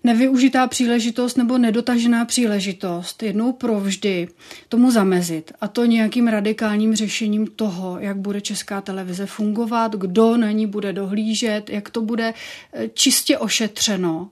nevyužitá 0.08 0.66
příležitost 0.66 1.36
nebo 1.36 1.58
nedotažená 1.58 2.24
příležitost 2.24 3.22
jednou 3.22 3.52
provždy 3.52 4.28
tomu 4.68 4.90
zamezit. 4.90 5.52
A 5.60 5.68
to 5.68 5.84
nějakým 5.84 6.28
radikálním 6.28 6.96
řešením 6.96 7.46
toho, 7.46 7.98
jak 8.00 8.16
bude 8.16 8.40
česká 8.40 8.80
televize 8.80 9.26
fungovat, 9.26 9.94
kdo 9.94 10.36
na 10.36 10.50
ní 10.50 10.66
bude 10.66 10.92
dohlížet, 10.92 11.70
jak 11.70 11.90
to 11.90 12.00
bude 12.00 12.34
eh, 12.72 12.88
čistě 12.94 13.38
ošetřeno 13.38 14.30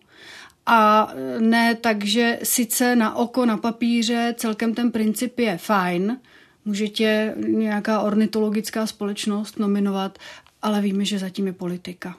a 0.67 1.13
ne 1.39 1.75
tak, 1.75 2.05
že 2.05 2.39
sice 2.43 2.97
na 2.97 3.17
oko, 3.17 3.47
na 3.47 3.57
papíře 3.57 4.35
celkem 4.37 4.75
ten 4.75 4.91
princip 4.91 5.39
je 5.39 5.59
fajn, 5.59 6.17
může 6.65 6.89
tě 6.89 7.35
nějaká 7.49 8.01
ornitologická 8.01 8.87
společnost 8.87 9.59
nominovat, 9.59 10.19
ale 10.63 10.81
víme, 10.81 11.05
že 11.05 11.19
zatím 11.19 11.47
je 11.47 11.53
politika. 11.53 12.17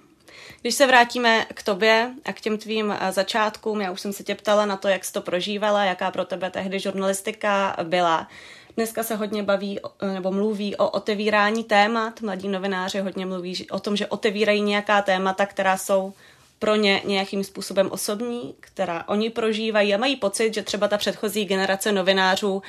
Když 0.62 0.76
se 0.76 0.88
vrátíme 0.88 1.46
k 1.54 1.64
tobě 1.64 2.12
a 2.26 2.34
k 2.34 2.42
těm 2.42 2.58
tvým 2.58 2.96
eh, 3.00 3.12
začátkům, 3.12 3.82
já 3.82 3.92
už 3.92 4.02
jsem 4.02 4.14
se 4.14 4.24
tě 4.24 4.36
ptala 4.36 4.66
na 4.66 4.78
to, 4.78 4.88
jak 4.88 5.06
jsi 5.06 5.14
to 5.14 5.22
prožívala, 5.22 5.84
jaká 5.84 6.12
pro 6.12 6.26
tebe 6.26 6.50
tehdy 6.50 6.80
žurnalistika 6.80 7.76
byla. 7.84 8.28
Dneska 8.76 9.04
se 9.04 9.16
hodně 9.16 9.44
baví 9.44 9.80
nebo 10.14 10.32
mluví 10.32 10.76
o 10.76 10.90
otevírání 10.90 11.64
témat. 11.64 12.22
Mladí 12.22 12.48
novináři 12.48 13.00
hodně 13.00 13.26
mluví 13.26 13.70
o 13.70 13.80
tom, 13.80 13.96
že 13.96 14.08
otevírají 14.08 14.62
nějaká 14.62 15.02
témata, 15.02 15.46
která 15.46 15.78
jsou 15.78 16.14
pro 16.60 16.76
ně 16.76 17.02
nějakým 17.06 17.44
způsobem 17.44 17.92
osobní, 17.92 18.56
která 18.60 19.04
oni 19.08 19.30
prožívají 19.30 19.94
a 19.94 19.98
mají 19.98 20.16
pocit, 20.16 20.54
že 20.54 20.64
třeba 20.64 20.88
ta 20.88 20.98
předchozí 20.98 21.46
generace 21.46 21.92
novinářů 21.92 22.62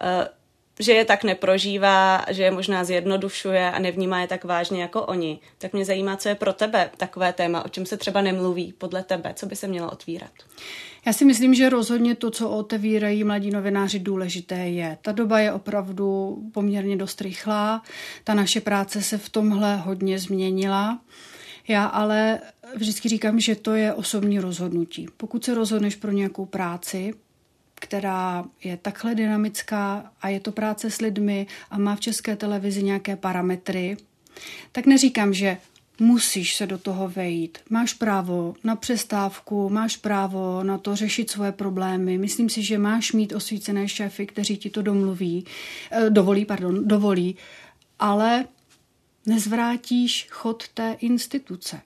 eh, 0.00 0.28
že 0.80 0.92
je 0.92 1.04
tak 1.04 1.24
neprožívá, 1.24 2.24
že 2.30 2.42
je 2.42 2.50
možná 2.50 2.84
zjednodušuje 2.84 3.70
a 3.70 3.78
nevnímá 3.78 4.20
je 4.20 4.26
tak 4.26 4.44
vážně 4.44 4.82
jako 4.82 5.02
oni. 5.02 5.38
Tak 5.58 5.72
mě 5.72 5.84
zajímá, 5.84 6.16
co 6.16 6.28
je 6.28 6.34
pro 6.34 6.52
tebe 6.52 6.90
takové 6.96 7.32
téma, 7.32 7.64
o 7.64 7.68
čem 7.68 7.86
se 7.86 7.96
třeba 7.96 8.22
nemluví 8.22 8.74
podle 8.78 9.02
tebe, 9.02 9.32
co 9.36 9.46
by 9.46 9.56
se 9.56 9.68
mělo 9.68 9.90
otvírat. 9.90 10.30
Já 11.06 11.12
si 11.12 11.24
myslím, 11.24 11.54
že 11.54 11.68
rozhodně 11.68 12.14
to, 12.14 12.30
co 12.30 12.50
otevírají 12.50 13.24
mladí 13.24 13.50
novináři, 13.50 13.98
důležité 13.98 14.56
je. 14.56 14.98
Ta 15.02 15.12
doba 15.12 15.38
je 15.38 15.52
opravdu 15.52 16.38
poměrně 16.52 16.96
dost 16.96 17.20
rychlá, 17.20 17.82
ta 18.24 18.34
naše 18.34 18.60
práce 18.60 19.02
se 19.02 19.18
v 19.18 19.28
tomhle 19.28 19.76
hodně 19.76 20.18
změnila. 20.18 21.00
Já 21.68 21.84
ale 21.84 22.40
vždycky 22.76 23.08
říkám, 23.08 23.40
že 23.40 23.54
to 23.56 23.74
je 23.74 23.94
osobní 23.94 24.40
rozhodnutí. 24.40 25.06
Pokud 25.16 25.44
se 25.44 25.54
rozhodneš 25.54 25.96
pro 25.96 26.12
nějakou 26.12 26.46
práci, 26.46 27.14
která 27.82 28.44
je 28.64 28.76
takhle 28.76 29.14
dynamická 29.14 30.12
a 30.20 30.28
je 30.28 30.40
to 30.40 30.52
práce 30.52 30.90
s 30.90 31.00
lidmi 31.00 31.46
a 31.70 31.78
má 31.78 31.96
v 31.96 32.00
české 32.00 32.36
televizi 32.36 32.82
nějaké 32.82 33.16
parametry, 33.16 33.96
tak 34.72 34.86
neříkám, 34.86 35.34
že 35.34 35.56
musíš 36.00 36.56
se 36.56 36.66
do 36.66 36.78
toho 36.78 37.08
vejít. 37.08 37.58
Máš 37.70 37.94
právo 37.94 38.54
na 38.64 38.76
přestávku, 38.76 39.68
máš 39.68 39.96
právo 39.96 40.62
na 40.62 40.78
to 40.78 40.96
řešit 40.96 41.30
svoje 41.30 41.52
problémy. 41.52 42.18
Myslím 42.18 42.48
si, 42.48 42.62
že 42.62 42.78
máš 42.78 43.12
mít 43.12 43.32
osvícené 43.32 43.88
šéfy, 43.88 44.26
kteří 44.26 44.56
ti 44.56 44.70
to 44.70 44.82
domluví, 44.82 45.44
eh, 45.90 46.10
dovolí, 46.10 46.44
pardon, 46.44 46.88
dovolí, 46.88 47.36
ale 47.98 48.44
nezvrátíš 49.26 50.26
chod 50.30 50.68
té 50.68 50.96
instituce, 51.00 51.80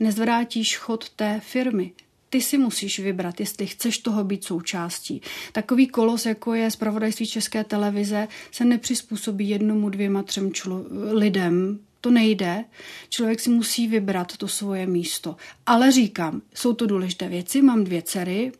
nezvrátíš 0.00 0.76
chod 0.76 1.10
té 1.10 1.40
firmy. 1.40 1.92
Ty 2.34 2.40
si 2.40 2.58
musíš 2.58 2.98
vybrat, 2.98 3.40
jestli 3.40 3.66
chceš 3.66 3.98
toho 3.98 4.24
být 4.24 4.44
součástí. 4.44 5.22
Takový 5.52 5.86
kolos, 5.86 6.26
jako 6.26 6.54
je 6.54 6.70
zpravodajství 6.70 7.26
České 7.26 7.64
televize, 7.64 8.28
se 8.50 8.64
nepřizpůsobí 8.64 9.48
jednomu, 9.48 9.88
dvěma, 9.88 10.22
třem 10.22 10.50
člo- 10.50 10.84
lidem. 11.12 11.78
To 12.00 12.10
nejde. 12.10 12.64
Člověk 13.08 13.40
si 13.40 13.50
musí 13.50 13.88
vybrat 13.88 14.36
to 14.36 14.48
svoje 14.48 14.86
místo. 14.86 15.36
Ale 15.66 15.92
říkám, 15.92 16.42
jsou 16.54 16.72
to 16.72 16.86
důležité 16.86 17.28
věci. 17.28 17.62
Mám 17.62 17.84
dvě 17.84 18.02
dcery, 18.02 18.52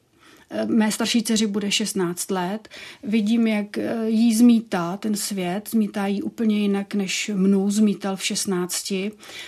Mé 0.66 0.92
starší 0.92 1.22
dceři 1.22 1.46
bude 1.46 1.70
16 1.70 2.30
let. 2.30 2.68
Vidím, 3.02 3.46
jak 3.46 3.78
eh, 3.78 4.08
jí 4.08 4.34
zmítá 4.34 4.96
ten 4.96 5.16
svět, 5.16 5.68
zmítá 5.70 6.06
jí 6.06 6.22
úplně 6.22 6.58
jinak, 6.58 6.94
než 6.94 7.30
mnou 7.34 7.70
zmítal 7.70 8.16
v 8.16 8.24
16. 8.24 8.94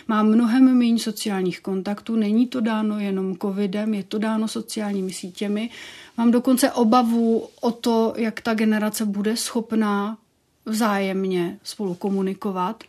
Má 0.09 0.23
mnohem 0.23 0.79
méně 0.79 0.99
sociálních 0.99 1.61
kontaktů, 1.61 2.17
není 2.17 2.47
to 2.47 2.61
dáno 2.61 3.01
jenom 3.01 3.37
covidem, 3.37 3.95
je 3.95 4.03
to 4.03 4.19
dáno 4.19 4.49
sociálními 4.49 5.13
sítěmi. 5.13 5.71
Mám 6.19 6.31
dokonce 6.31 6.73
obavu 6.73 7.49
o 7.61 7.71
to, 7.71 8.15
jak 8.17 8.41
ta 8.41 8.55
generace 8.55 9.05
bude 9.05 9.37
schopná 9.37 10.19
vzájemně 10.67 11.59
spolu 11.63 11.95
komunikovat, 11.95 12.85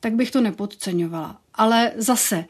tak 0.00 0.14
bych 0.14 0.30
to 0.30 0.40
nepodceňovala. 0.40 1.36
Ale 1.58 1.92
zase, 1.96 2.44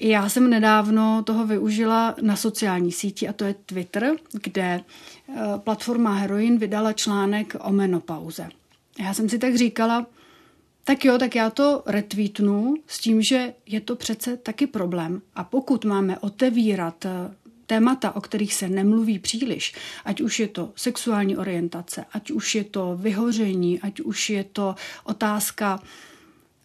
já 0.00 0.28
jsem 0.28 0.50
nedávno 0.50 1.22
toho 1.22 1.46
využila 1.46 2.14
na 2.22 2.36
sociální 2.36 2.92
síti 2.92 3.28
a 3.28 3.32
to 3.32 3.44
je 3.44 3.54
Twitter, 3.54 4.12
kde 4.32 4.80
eh, 4.80 5.34
platforma 5.58 6.12
Heroin 6.14 6.58
vydala 6.58 6.92
článek 6.92 7.56
o 7.60 7.72
menopauze. 7.72 8.48
Já 9.00 9.14
jsem 9.14 9.28
si 9.28 9.38
tak 9.38 9.56
říkala, 9.56 10.06
tak 10.84 11.04
jo, 11.04 11.18
tak 11.18 11.34
já 11.34 11.50
to 11.50 11.82
retweetnu 11.86 12.74
s 12.86 12.98
tím, 12.98 13.22
že 13.22 13.54
je 13.66 13.80
to 13.80 13.96
přece 13.96 14.36
taky 14.36 14.66
problém. 14.66 15.22
A 15.34 15.44
pokud 15.44 15.84
máme 15.84 16.18
otevírat 16.18 17.04
eh, 17.04 17.10
témata, 17.66 18.16
o 18.16 18.20
kterých 18.20 18.54
se 18.54 18.68
nemluví 18.68 19.18
příliš, 19.18 19.74
ať 20.04 20.20
už 20.20 20.40
je 20.40 20.48
to 20.48 20.72
sexuální 20.76 21.36
orientace, 21.36 22.04
ať 22.12 22.30
už 22.30 22.54
je 22.54 22.64
to 22.64 22.96
vyhoření, 23.00 23.80
ať 23.80 24.00
už 24.00 24.30
je 24.30 24.44
to 24.44 24.74
otázka 25.04 25.80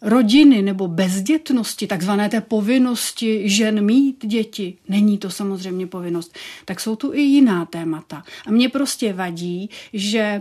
rodiny 0.02 0.62
nebo 0.62 0.88
bezdětnosti, 0.88 1.86
takzvané 1.86 2.28
té 2.28 2.40
povinnosti 2.40 3.48
žen 3.48 3.84
mít 3.84 4.26
děti, 4.26 4.76
není 4.88 5.18
to 5.18 5.30
samozřejmě 5.30 5.86
povinnost, 5.86 6.38
tak 6.64 6.80
jsou 6.80 6.96
tu 6.96 7.14
i 7.14 7.20
jiná 7.20 7.64
témata. 7.64 8.22
A 8.46 8.50
mě 8.50 8.68
prostě 8.68 9.12
vadí, 9.12 9.70
že 9.92 10.40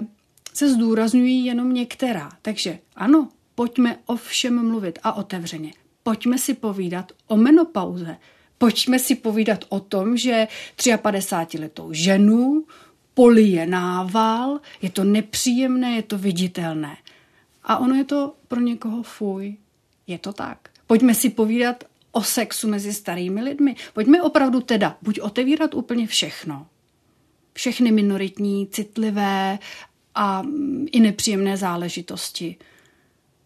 se 0.53 0.73
zdůrazňují 0.73 1.45
jenom 1.45 1.73
některá. 1.73 2.29
Takže 2.41 2.79
ano, 2.95 3.29
pojďme 3.55 3.97
o 4.05 4.15
všem 4.15 4.67
mluvit 4.67 4.99
a 5.03 5.13
otevřeně. 5.13 5.73
Pojďme 6.03 6.37
si 6.37 6.53
povídat 6.53 7.11
o 7.27 7.37
menopauze. 7.37 8.17
Pojďme 8.57 8.99
si 8.99 9.15
povídat 9.15 9.65
o 9.69 9.79
tom, 9.79 10.17
že 10.17 10.47
53-letou 10.77 11.93
ženu 11.93 12.65
polije 13.13 13.67
nával, 13.67 14.59
je 14.81 14.89
to 14.89 15.03
nepříjemné, 15.03 15.95
je 15.95 16.01
to 16.01 16.17
viditelné. 16.17 16.97
A 17.69 17.77
ono 17.77 17.95
je 17.95 18.03
to 18.03 18.35
pro 18.47 18.59
někoho 18.59 19.03
fuj. 19.03 19.57
Je 20.07 20.17
to 20.17 20.33
tak. 20.33 20.69
Pojďme 20.87 21.13
si 21.13 21.29
povídat 21.29 21.83
o 22.11 22.23
sexu 22.23 22.67
mezi 22.67 22.93
starými 22.93 23.41
lidmi. 23.41 23.75
Pojďme 23.93 24.21
opravdu 24.21 24.61
teda 24.61 24.97
buď 25.01 25.19
otevírat 25.19 25.73
úplně 25.73 26.07
všechno, 26.07 26.67
všechny 27.53 27.91
minoritní, 27.91 28.67
citlivé 28.67 29.59
a 30.15 30.43
i 30.91 30.99
nepříjemné 30.99 31.57
záležitosti. 31.57 32.55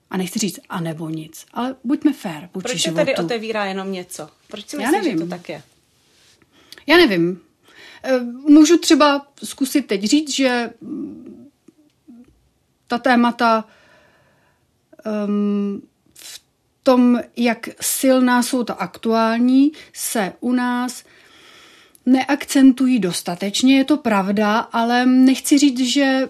A 0.10 0.18
nechci 0.18 0.40
říct 0.40 0.60
a 0.70 0.82
nebo 0.82 1.10
nic, 1.10 1.46
ale 1.54 1.76
buďme 1.84 2.14
fair 2.14 2.50
vůči 2.54 2.64
Proč 2.64 2.82
se 2.82 2.92
tady 2.92 3.16
otevírá 3.16 3.66
jenom 3.66 3.92
něco? 3.92 4.30
Proč 4.48 4.70
si 4.70 4.78
myslíš, 4.78 5.04
že 5.04 5.20
to 5.20 5.28
tak 5.28 5.50
je? 5.50 5.64
Já 6.88 6.98
nevím. 6.98 7.42
Eh, 8.04 8.20
můžu 8.50 8.78
třeba 8.78 9.28
zkusit 9.44 9.88
teď 9.88 10.04
říct, 10.04 10.36
že 10.36 10.70
ta 12.88 12.98
témata 12.98 13.66
um, 15.06 15.82
v 16.14 16.42
tom, 16.84 17.20
jak 17.38 17.70
silná 17.82 18.44
jsou 18.44 18.64
ta 18.64 18.74
aktuální, 18.74 19.72
se 19.94 20.34
u 20.40 20.52
nás 20.52 21.04
neakcentují 22.06 23.00
dostatečně, 23.00 23.78
je 23.78 23.86
to 23.86 23.98
pravda, 23.98 24.60
ale 24.60 25.06
nechci 25.06 25.58
říct, 25.58 25.80
že 25.80 26.30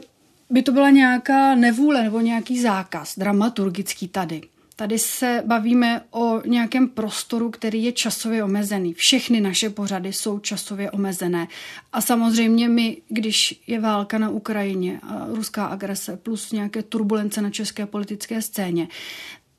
by 0.50 0.64
to 0.64 0.72
byla 0.72 0.90
nějaká 0.90 1.56
nevůle 1.56 2.04
nebo 2.04 2.20
nějaký 2.20 2.62
zákaz 2.62 3.18
dramaturgický 3.18 4.08
tady. 4.08 4.42
Tady 4.76 5.00
se 5.00 5.44
bavíme 5.46 6.02
o 6.12 6.42
nějakém 6.48 6.88
prostoru, 6.88 7.50
který 7.50 7.84
je 7.84 7.92
časově 7.92 8.44
omezený. 8.44 8.94
Všechny 8.94 9.42
naše 9.42 9.70
pořady 9.70 10.14
jsou 10.14 10.40
časově 10.40 10.92
omezené. 10.92 11.48
A 11.94 12.02
samozřejmě 12.02 12.70
my, 12.70 12.98
když 13.10 13.62
je 13.68 13.80
válka 13.80 14.18
na 14.18 14.30
Ukrajině 14.30 15.00
a 15.04 15.26
ruská 15.28 15.66
agrese 15.66 16.18
plus 16.18 16.52
nějaké 16.52 16.84
turbulence 16.84 17.42
na 17.42 17.50
české 17.50 17.86
politické 17.86 18.42
scéně, 18.42 18.88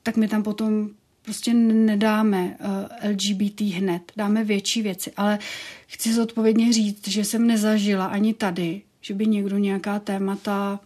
tak 0.03 0.17
my 0.17 0.27
tam 0.27 0.43
potom 0.43 0.89
prostě 1.21 1.53
nedáme 1.53 2.57
eh, 2.59 3.09
LGBT 3.09 3.61
hned, 3.61 4.11
dáme 4.17 4.43
větší 4.43 4.81
věci. 4.81 5.11
Ale 5.17 5.39
chci 5.87 6.13
zodpovědně 6.13 6.73
říct, 6.73 7.07
že 7.07 7.23
jsem 7.23 7.47
nezažila 7.47 8.05
ani 8.05 8.33
tady, 8.33 8.81
že 9.01 9.13
by 9.13 9.27
někdo 9.27 9.57
nějaká 9.57 9.99
témata 9.99 10.79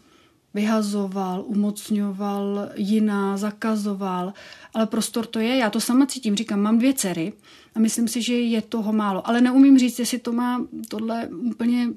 vyhazoval, 0.54 1.44
umocňoval 1.48 2.70
jiná, 2.76 3.38
zakazoval, 3.38 4.34
ale 4.74 4.86
prostor 4.86 5.26
to 5.26 5.40
je, 5.40 5.58
já 5.58 5.70
to 5.70 5.82
sama 5.82 6.06
cítím, 6.06 6.36
říkám, 6.36 6.60
mám 6.60 6.78
dvě 6.78 6.94
dcery 6.94 7.34
a 7.76 7.80
myslím 7.80 8.08
si, 8.08 8.22
že 8.22 8.34
je 8.34 8.62
toho 8.62 8.94
málo, 8.94 9.28
ale 9.28 9.42
neumím 9.42 9.80
říct, 9.80 10.00
jestli 10.00 10.20
to 10.20 10.32
má 10.32 10.66
tohle 10.88 11.28
úplně 11.28 11.88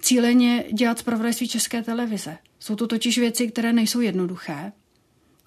cíleně 0.00 0.64
dělat 0.72 0.98
zpravodajství 0.98 1.48
České 1.48 1.82
televize. 1.82 2.38
Jsou 2.60 2.76
to 2.76 2.86
totiž 2.86 3.18
věci, 3.18 3.48
které 3.48 3.72
nejsou 3.72 4.00
jednoduché 4.00 4.72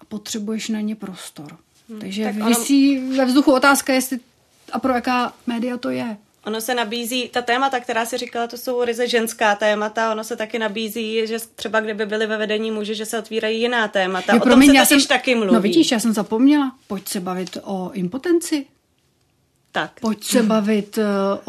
a 0.00 0.04
potřebuješ 0.04 0.68
na 0.68 0.80
ně 0.80 0.96
prostor. 0.96 1.56
Hmm, 1.88 2.00
Takže 2.00 2.24
tak 2.24 2.34
vysí 2.34 2.98
ono... 2.98 3.16
ve 3.16 3.24
vzduchu 3.24 3.52
otázka, 3.52 3.92
jestli 3.92 4.20
a 4.72 4.78
pro 4.78 4.92
jaká 4.92 5.34
média 5.46 5.76
to 5.76 5.90
je. 5.90 6.16
Ono 6.46 6.60
se 6.60 6.74
nabízí, 6.74 7.28
ta 7.28 7.42
témata, 7.42 7.80
která 7.80 8.06
si 8.06 8.16
říkala, 8.16 8.46
to 8.46 8.56
jsou 8.56 8.84
ryze 8.84 9.08
ženská 9.08 9.54
témata, 9.54 10.12
ono 10.12 10.24
se 10.24 10.36
taky 10.36 10.58
nabízí, 10.58 11.26
že 11.26 11.38
třeba 11.54 11.80
kdyby 11.80 12.06
byly 12.06 12.26
ve 12.26 12.36
vedení 12.36 12.70
muži, 12.70 12.94
že 12.94 13.06
se 13.06 13.18
otvírají 13.18 13.60
jiná 13.60 13.88
témata. 13.88 14.32
Jo, 14.32 14.40
o 14.40 14.42
promiň, 14.42 14.68
tom 14.68 14.74
se 14.74 14.78
já 14.78 14.84
jsem, 14.84 15.06
taky 15.08 15.34
mluví. 15.34 15.54
No 15.54 15.60
vidíš, 15.60 15.92
já 15.92 16.00
jsem 16.00 16.12
zapomněla. 16.12 16.72
Pojď 16.86 17.08
se 17.08 17.20
bavit 17.20 17.58
o 17.62 17.90
impotenci. 17.92 18.66
Tak. 19.72 20.00
Pojď 20.00 20.24
se 20.24 20.42
bavit 20.52 20.98
uh, 20.98 21.04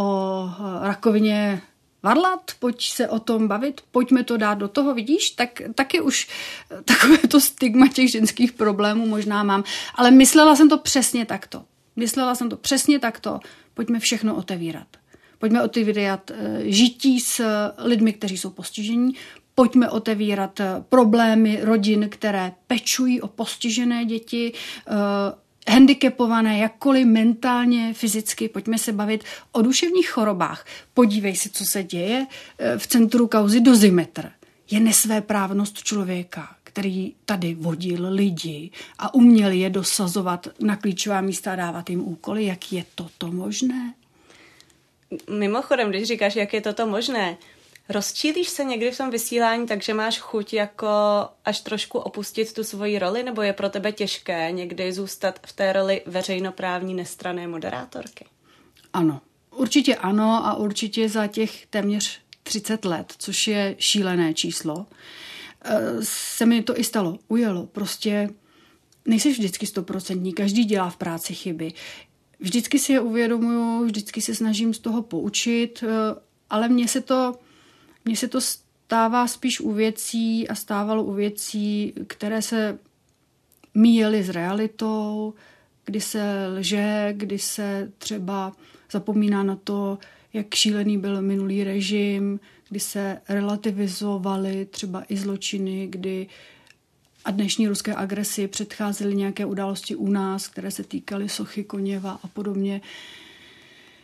o 0.05 0.49
rakovině 0.81 1.61
varlat, 2.03 2.51
pojď 2.59 2.89
se 2.89 3.09
o 3.09 3.19
tom 3.19 3.47
bavit, 3.47 3.81
pojďme 3.91 4.23
to 4.23 4.37
dát 4.37 4.53
do 4.53 4.67
toho, 4.67 4.93
vidíš, 4.93 5.29
tak 5.29 5.61
taky 5.75 6.01
už 6.01 6.27
takové 6.85 7.17
to 7.17 7.41
stigma 7.41 7.87
těch 7.87 8.11
ženských 8.11 8.51
problémů 8.51 9.07
možná 9.07 9.43
mám. 9.43 9.63
Ale 9.95 10.11
myslela 10.11 10.55
jsem 10.55 10.69
to 10.69 10.77
přesně 10.77 11.25
takto. 11.25 11.63
Myslela 11.95 12.35
jsem 12.35 12.49
to 12.49 12.57
přesně 12.57 12.99
takto. 12.99 13.39
Pojďme 13.75 13.99
všechno 13.99 14.35
otevírat. 14.35 14.87
Pojďme 15.37 15.63
otevírat 15.63 16.31
eh, 16.31 16.61
žití 16.63 17.19
s 17.19 17.41
lidmi, 17.77 18.13
kteří 18.13 18.37
jsou 18.37 18.49
postižení. 18.49 19.13
Pojďme 19.55 19.89
otevírat 19.89 20.59
eh, 20.59 20.83
problémy 20.89 21.59
rodin, 21.61 22.09
které 22.09 22.51
pečují 22.67 23.21
o 23.21 23.27
postižené 23.27 24.05
děti, 24.05 24.53
eh, 24.87 25.71
handicapované 25.71 26.57
jakkoliv 26.57 27.05
mentálně, 27.05 27.93
fyzicky. 27.93 28.49
Pojďme 28.49 28.77
se 28.77 28.91
bavit 28.91 29.23
o 29.51 29.61
duševních 29.61 30.09
chorobách. 30.09 30.65
Podívej 30.93 31.35
se, 31.35 31.49
co 31.49 31.65
se 31.65 31.83
děje 31.83 32.25
v 32.77 32.87
centru 32.87 33.27
kauzy 33.27 33.61
dozimetr. 33.61 34.31
Je 34.71 34.79
nesvéprávnost 34.79 35.83
člověka, 35.83 36.54
který 36.75 37.13
tady 37.25 37.53
vodil 37.53 38.07
lidi 38.09 38.71
a 38.99 39.13
uměl 39.13 39.51
je 39.51 39.69
dosazovat 39.69 40.47
na 40.59 40.75
klíčová 40.75 41.21
místa 41.21 41.51
a 41.51 41.55
dávat 41.55 41.89
jim 41.89 42.01
úkoly. 42.01 42.45
Jak 42.45 42.73
je 42.73 42.85
toto 42.95 43.31
možné? 43.31 43.93
Mimochodem, 45.29 45.89
když 45.89 46.07
říkáš, 46.07 46.35
jak 46.35 46.53
je 46.53 46.61
toto 46.61 46.87
možné, 46.87 47.37
rozčílíš 47.89 48.49
se 48.49 48.63
někdy 48.63 48.91
v 48.91 48.97
tom 48.97 49.09
vysílání, 49.09 49.67
takže 49.67 49.93
máš 49.93 50.19
chuť 50.19 50.53
jako 50.53 50.87
až 51.45 51.61
trošku 51.61 51.99
opustit 51.99 52.53
tu 52.53 52.63
svoji 52.63 52.99
roli, 52.99 53.23
nebo 53.23 53.41
je 53.41 53.53
pro 53.53 53.69
tebe 53.69 53.91
těžké 53.91 54.51
někdy 54.51 54.93
zůstat 54.93 55.39
v 55.47 55.53
té 55.53 55.73
roli 55.73 56.01
veřejnoprávní 56.05 56.93
nestrané 56.93 57.47
moderátorky? 57.47 58.25
Ano, 58.93 59.21
určitě 59.51 59.95
ano 59.95 60.47
a 60.47 60.53
určitě 60.53 61.09
za 61.09 61.27
těch 61.27 61.65
téměř 61.65 62.19
30 62.43 62.85
let, 62.85 63.13
což 63.17 63.47
je 63.47 63.75
šílené 63.79 64.33
číslo, 64.33 64.85
se 66.01 66.45
mi 66.45 66.63
to 66.63 66.79
i 66.79 66.83
stalo, 66.83 67.19
ujelo. 67.27 67.65
Prostě 67.65 68.29
nejsi 69.05 69.31
vždycky 69.31 69.65
stoprocentní, 69.65 70.33
každý 70.33 70.65
dělá 70.65 70.89
v 70.89 70.97
práci 70.97 71.33
chyby. 71.33 71.73
Vždycky 72.39 72.79
si 72.79 72.93
je 72.93 72.99
uvědomuju, 72.99 73.85
vždycky 73.85 74.21
se 74.21 74.35
snažím 74.35 74.73
z 74.73 74.79
toho 74.79 75.01
poučit, 75.01 75.83
eh, 75.83 76.19
ale 76.49 76.69
mně 76.69 76.87
se 76.87 77.01
to, 77.01 77.33
mně 78.05 78.15
se 78.15 78.27
to 78.27 78.41
stává 78.41 79.27
spíš 79.27 79.59
u 79.59 79.71
věcí 79.71 80.47
a 80.47 80.55
stávalo 80.55 81.03
u 81.03 81.13
věcí, 81.13 81.93
které 82.07 82.41
se 82.41 82.79
míjely 83.73 84.23
s 84.23 84.29
realitou, 84.29 85.33
kdy 85.85 86.01
se 86.01 86.47
lže, 86.47 87.13
kdy 87.17 87.39
se 87.39 87.91
třeba 87.97 88.51
zapomíná 88.91 89.43
na 89.43 89.55
to, 89.55 89.97
jak 90.33 90.55
šílený 90.55 90.97
byl 90.97 91.21
minulý 91.21 91.63
režim, 91.63 92.39
kdy 92.69 92.79
se 92.79 93.21
relativizovaly 93.29 94.65
třeba 94.65 95.03
i 95.09 95.17
zločiny, 95.17 95.87
kdy 95.87 96.27
a 97.25 97.31
dnešní 97.31 97.67
ruské 97.67 97.95
agresi 97.95 98.47
předcházely 98.47 99.15
nějaké 99.15 99.45
události 99.45 99.95
u 99.95 100.09
nás, 100.09 100.47
které 100.47 100.71
se 100.71 100.83
týkaly 100.83 101.29
sochy 101.29 101.63
Koněva 101.63 102.19
a 102.23 102.27
podobně, 102.27 102.81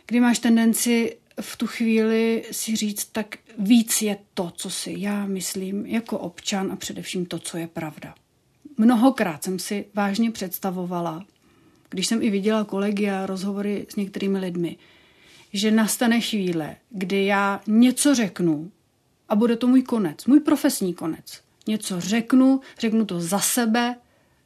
kdy 0.06 0.20
máš 0.20 0.38
tendenci 0.38 1.16
v 1.40 1.56
tu 1.56 1.66
chvíli 1.66 2.44
si 2.50 2.76
říct, 2.76 3.04
tak 3.04 3.38
víc 3.58 4.02
je 4.02 4.18
to, 4.34 4.52
co 4.56 4.70
si 4.70 4.94
já 4.98 5.26
myslím 5.26 5.86
jako 5.86 6.18
občan 6.18 6.72
a 6.72 6.76
především 6.76 7.26
to, 7.26 7.38
co 7.38 7.58
je 7.58 7.66
pravda. 7.66 8.14
Mnohokrát 8.76 9.44
jsem 9.44 9.58
si 9.58 9.84
vážně 9.94 10.30
představovala, 10.30 11.24
když 11.90 12.06
jsem 12.06 12.22
i 12.22 12.30
viděla 12.30 12.64
kolegy 12.64 13.10
a 13.10 13.26
rozhovory 13.26 13.86
s 13.88 13.96
některými 13.96 14.38
lidmi, 14.38 14.76
že 15.52 15.70
nastane 15.70 16.20
chvíle, 16.20 16.76
kdy 16.90 17.24
já 17.24 17.60
něco 17.66 18.14
řeknu 18.14 18.70
a 19.28 19.34
bude 19.34 19.56
to 19.56 19.66
můj 19.66 19.82
konec, 19.82 20.26
můj 20.26 20.40
profesní 20.40 20.94
konec. 20.94 21.40
Něco 21.66 22.00
řeknu, 22.00 22.60
řeknu 22.78 23.04
to 23.04 23.20
za 23.20 23.38
sebe, 23.38 23.96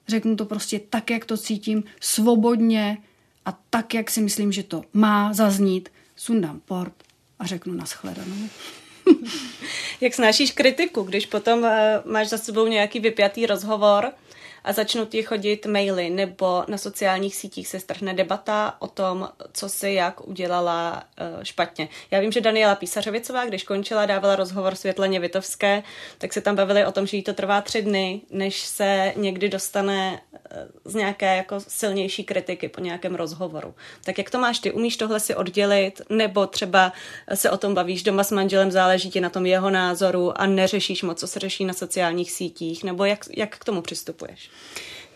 řeknu 0.08 0.36
to 0.36 0.44
prostě 0.44 0.80
tak, 0.90 1.10
jak 1.10 1.24
to 1.24 1.36
cítím, 1.36 1.84
svobodně 2.00 2.98
a 3.44 3.58
tak, 3.70 3.94
jak 3.94 4.10
si 4.10 4.20
myslím, 4.20 4.52
že 4.52 4.62
to 4.62 4.82
má 4.92 5.32
zaznít. 5.32 5.88
Sundám 6.16 6.60
port 6.64 6.94
a 7.38 7.46
řeknu 7.46 7.74
naschledanou. 7.74 8.48
jak 10.00 10.14
snášíš 10.14 10.52
kritiku, 10.52 11.02
když 11.02 11.26
potom 11.26 11.58
uh, 11.58 11.68
máš 12.12 12.28
za 12.28 12.38
sebou 12.38 12.66
nějaký 12.66 13.00
vypjatý 13.00 13.46
rozhovor 13.46 14.12
a 14.66 14.72
začnou 14.72 15.04
ti 15.04 15.22
chodit 15.22 15.66
maily 15.66 16.10
nebo 16.10 16.64
na 16.68 16.78
sociálních 16.78 17.36
sítích 17.36 17.68
se 17.68 17.80
strhne 17.80 18.14
debata 18.14 18.76
o 18.78 18.86
tom, 18.86 19.28
co 19.52 19.68
si 19.68 19.90
jak 19.90 20.28
udělala 20.28 21.04
uh, 21.36 21.42
špatně. 21.42 21.88
Já 22.10 22.20
vím, 22.20 22.32
že 22.32 22.40
Daniela 22.40 22.74
Písařovicová, 22.74 23.44
když 23.44 23.62
končila, 23.62 24.06
dávala 24.06 24.36
rozhovor 24.36 24.74
Světleně 24.74 25.20
Vitovské, 25.20 25.82
tak 26.18 26.32
se 26.32 26.40
tam 26.40 26.56
bavili 26.56 26.86
o 26.86 26.92
tom, 26.92 27.06
že 27.06 27.16
jí 27.16 27.22
to 27.22 27.32
trvá 27.32 27.60
tři 27.60 27.82
dny, 27.82 28.20
než 28.30 28.60
se 28.60 29.12
někdy 29.16 29.48
dostane 29.48 30.20
uh, 30.32 30.58
z 30.84 30.94
nějaké 30.94 31.36
jako 31.36 31.60
silnější 31.60 32.24
kritiky 32.24 32.68
po 32.68 32.80
nějakém 32.80 33.14
rozhovoru. 33.14 33.74
Tak 34.04 34.18
jak 34.18 34.30
to 34.30 34.38
máš 34.38 34.58
ty? 34.58 34.72
Umíš 34.72 34.96
tohle 34.96 35.20
si 35.20 35.34
oddělit? 35.34 36.02
Nebo 36.10 36.46
třeba 36.46 36.92
se 37.34 37.50
o 37.50 37.56
tom 37.56 37.74
bavíš 37.74 38.02
doma 38.02 38.24
s 38.24 38.32
manželem, 38.32 38.70
záleží 38.70 39.10
ti 39.10 39.20
na 39.20 39.30
tom 39.30 39.46
jeho 39.46 39.70
názoru 39.70 40.40
a 40.40 40.46
neřešíš 40.46 41.02
moc, 41.02 41.20
co 41.20 41.26
se 41.26 41.40
řeší 41.40 41.64
na 41.64 41.72
sociálních 41.72 42.32
sítích? 42.32 42.84
Nebo 42.84 43.04
jak, 43.04 43.24
jak 43.36 43.58
k 43.58 43.64
tomu 43.64 43.82
přistupuješ? 43.82 44.50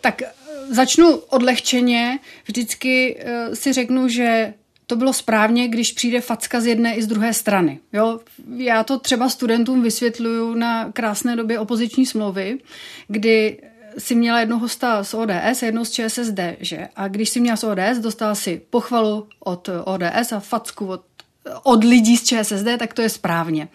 Tak 0.01 0.23
eh, 0.23 0.29
začnu 0.71 1.17
odlehčeně. 1.17 2.19
Vždycky 2.47 3.17
uh, 3.25 3.55
si 3.55 3.73
řeknu, 3.73 4.09
že 4.09 4.55
to 4.87 4.97
bylo 4.97 5.13
správně, 5.13 5.69
když 5.69 5.93
přijde 5.93 6.21
facka 6.21 6.61
z 6.61 6.67
jedné 6.67 6.95
i 6.95 7.03
z 7.03 7.07
druhé 7.07 7.35
strany. 7.35 7.79
Jo? 7.93 8.21
Já 8.57 8.85
to 8.85 8.99
třeba 8.99 9.29
studentům 9.29 9.83
vysvětluju 9.83 10.55
na 10.55 10.93
krásné 10.93 11.37
době 11.37 11.59
opoziční 11.59 12.07
smlouvy, 12.07 12.59
kdy 13.09 13.59
si 13.99 14.15
měla 14.15 14.41
jednoho 14.41 14.61
hosta 14.61 15.05
z 15.05 15.15
ODS 15.15 15.63
jednou 15.63 15.85
z 15.85 15.91
ČSSD, 15.91 16.41
že? 16.61 16.89
A 16.97 17.09
když 17.09 17.31
si 17.31 17.41
měla 17.41 17.57
z 17.57 17.65
ODS, 17.65 17.99
dostala 17.99 18.35
si 18.35 18.63
pochvalu 18.71 19.29
od 19.41 19.69
ODS 19.85 20.33
a 20.33 20.41
facku 20.41 20.87
od, 20.87 21.03
od 21.63 21.85
lidí 21.85 22.17
z 22.17 22.25
ČSSD, 22.25 22.67
tak 22.79 22.95
to 22.95 23.03
je 23.03 23.09
správně. 23.09 23.69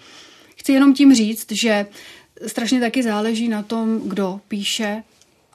Chci 0.56 0.72
jenom 0.72 0.94
tím 0.94 1.16
říct, 1.16 1.52
že 1.52 1.86
strašně 2.48 2.80
taky 2.80 3.04
záleží 3.04 3.48
na 3.48 3.64
tom, 3.64 4.02
kdo 4.06 4.40
píše 4.48 5.04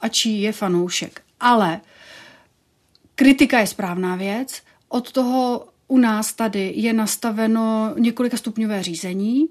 a 0.01 0.07
čí 0.07 0.41
je 0.41 0.51
fanoušek. 0.51 1.21
Ale 1.39 1.81
kritika 3.15 3.59
je 3.59 3.67
správná 3.67 4.15
věc, 4.15 4.61
od 4.89 5.11
toho 5.11 5.67
u 5.87 5.97
nás 5.97 6.33
tady 6.33 6.73
je 6.75 6.93
nastaveno 6.93 7.93
několika 7.97 8.37
stupňové 8.37 8.83
řízení. 8.83 9.47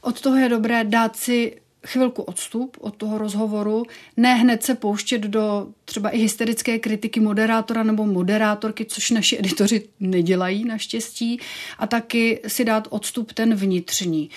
Od 0.00 0.20
toho 0.20 0.36
je 0.36 0.48
dobré 0.48 0.84
dát 0.84 1.16
si 1.16 1.56
chvilku 1.86 2.22
odstup 2.22 2.76
od 2.80 2.96
toho 2.96 3.18
rozhovoru, 3.18 3.84
ne 4.16 4.34
hned 4.34 4.62
se 4.62 4.74
pouštět 4.74 5.22
do 5.22 5.68
třeba 5.84 6.10
i 6.10 6.18
hysterické 6.18 6.78
kritiky 6.78 7.20
moderátora 7.20 7.82
nebo 7.82 8.06
moderátorky, 8.06 8.84
což 8.84 9.10
naši 9.10 9.38
editoři 9.38 9.88
nedělají 10.00 10.64
naštěstí, 10.64 11.40
a 11.78 11.86
taky 11.86 12.40
si 12.46 12.64
dát 12.64 12.88
odstup 12.90 13.32
ten 13.32 13.54
vnitřní. 13.54 14.30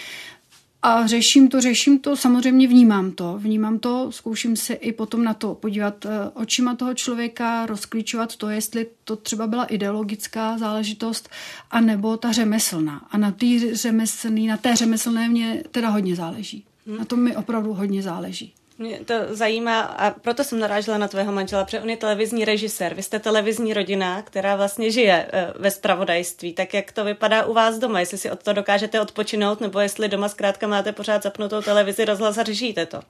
A 0.86 1.08
řeším 1.08 1.48
to, 1.48 1.62
řeším 1.62 2.00
to, 2.00 2.16
samozřejmě 2.16 2.68
vnímám 2.68 3.12
to, 3.12 3.38
vnímám 3.38 3.80
to, 3.80 4.12
zkouším 4.12 4.56
se 4.56 4.74
i 4.74 4.92
potom 4.92 5.24
na 5.24 5.34
to 5.34 5.56
podívat 5.56 6.06
eh, 6.06 6.10
očima 6.34 6.76
toho 6.76 6.94
člověka, 6.94 7.66
rozklíčovat 7.66 8.36
to, 8.36 8.50
jestli 8.50 8.88
to 9.04 9.16
třeba 9.16 9.48
byla 9.48 9.66
ideologická 9.66 10.58
záležitost, 10.58 11.30
anebo 11.72 12.18
ta 12.18 12.32
řemeslná. 12.32 13.08
A 13.12 13.18
na, 13.18 13.32
tý 13.32 13.76
řemeslný, 13.76 14.48
na 14.48 14.58
té 14.58 14.76
řemeslné 14.76 15.30
mě 15.30 15.64
teda 15.72 15.90
hodně 15.90 16.16
záleží. 16.16 16.66
Hmm. 16.88 16.98
Na 16.98 17.06
tom 17.06 17.20
mi 17.20 17.36
opravdu 17.36 17.74
hodně 17.74 18.02
záleží. 18.02 18.54
Mě 18.78 19.00
to 19.06 19.14
zajímá 19.30 19.82
a 19.82 20.12
proto 20.12 20.44
jsem 20.44 20.60
narážela 20.60 20.98
na 20.98 21.08
tvého 21.08 21.32
manžela, 21.32 21.66
protože 21.66 21.82
on 21.82 21.90
je 21.90 21.98
televizní 21.98 22.46
režisér. 22.46 22.94
Vy 22.94 23.04
jste 23.04 23.20
televizní 23.20 23.74
rodina, 23.74 24.22
která 24.22 24.56
vlastně 24.56 24.92
žije 24.92 25.30
eh, 25.34 25.54
ve 25.60 25.72
spravodajství. 25.72 26.54
Tak 26.54 26.74
jak 26.74 26.92
to 26.92 27.06
vypadá 27.06 27.46
u 27.46 27.54
vás 27.54 27.80
doma? 27.80 28.00
Jestli 28.00 28.18
si 28.18 28.32
od 28.32 28.44
toho 28.44 28.56
dokážete 28.56 29.02
odpočinout, 29.02 29.62
nebo 29.62 29.80
jestli 29.80 30.08
doma 30.08 30.30
zkrátka 30.30 30.68
máte 30.68 30.92
pořád 30.92 31.24
zapnutou 31.24 31.62
televizi, 31.62 32.06
rozhlas 32.06 32.38
a 32.38 32.44
řešíte 32.44 32.86
to? 32.86 33.02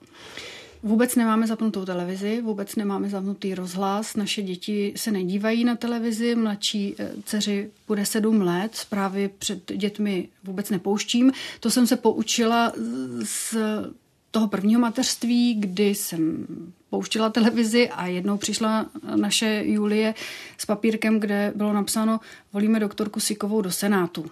Vůbec 0.82 1.14
nemáme 1.14 1.46
zapnutou 1.46 1.84
televizi, 1.84 2.40
vůbec 2.40 2.76
nemáme 2.76 3.08
zapnutý 3.08 3.54
rozhlas. 3.54 4.16
Naše 4.16 4.42
děti 4.42 4.92
se 4.96 5.10
nedívají 5.10 5.64
na 5.64 5.76
televizi, 5.76 6.34
mladší 6.34 6.94
eh, 6.98 7.10
dceři 7.24 7.70
bude 7.86 8.06
sedm 8.06 8.42
let, 8.42 8.74
zprávy 8.74 9.30
před 9.38 9.72
dětmi 9.72 10.28
vůbec 10.44 10.70
nepouštím. 10.70 11.32
To 11.60 11.70
jsem 11.70 11.86
se 11.86 11.96
poučila 11.96 12.72
z 13.22 13.54
toho 14.34 14.48
prvního 14.48 14.80
mateřství, 14.80 15.54
kdy 15.54 15.94
jsem 15.94 16.46
pouštila 16.90 17.30
televizi 17.30 17.88
a 17.88 18.06
jednou 18.06 18.36
přišla 18.36 18.86
naše 19.16 19.62
Julie 19.64 20.14
s 20.58 20.66
papírkem, 20.66 21.20
kde 21.20 21.52
bylo 21.54 21.72
napsáno 21.72 22.20
volíme 22.52 22.80
doktorku 22.80 23.20
Sikovou 23.20 23.62
do 23.62 23.70
Senátu. 23.70 24.30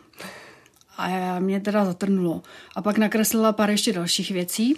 A 0.96 1.38
mě 1.38 1.60
teda 1.60 1.84
zatrnulo. 1.84 2.42
A 2.76 2.82
pak 2.82 2.98
nakreslila 2.98 3.52
pár 3.52 3.70
ještě 3.70 3.92
dalších 3.92 4.30
věcí. 4.30 4.76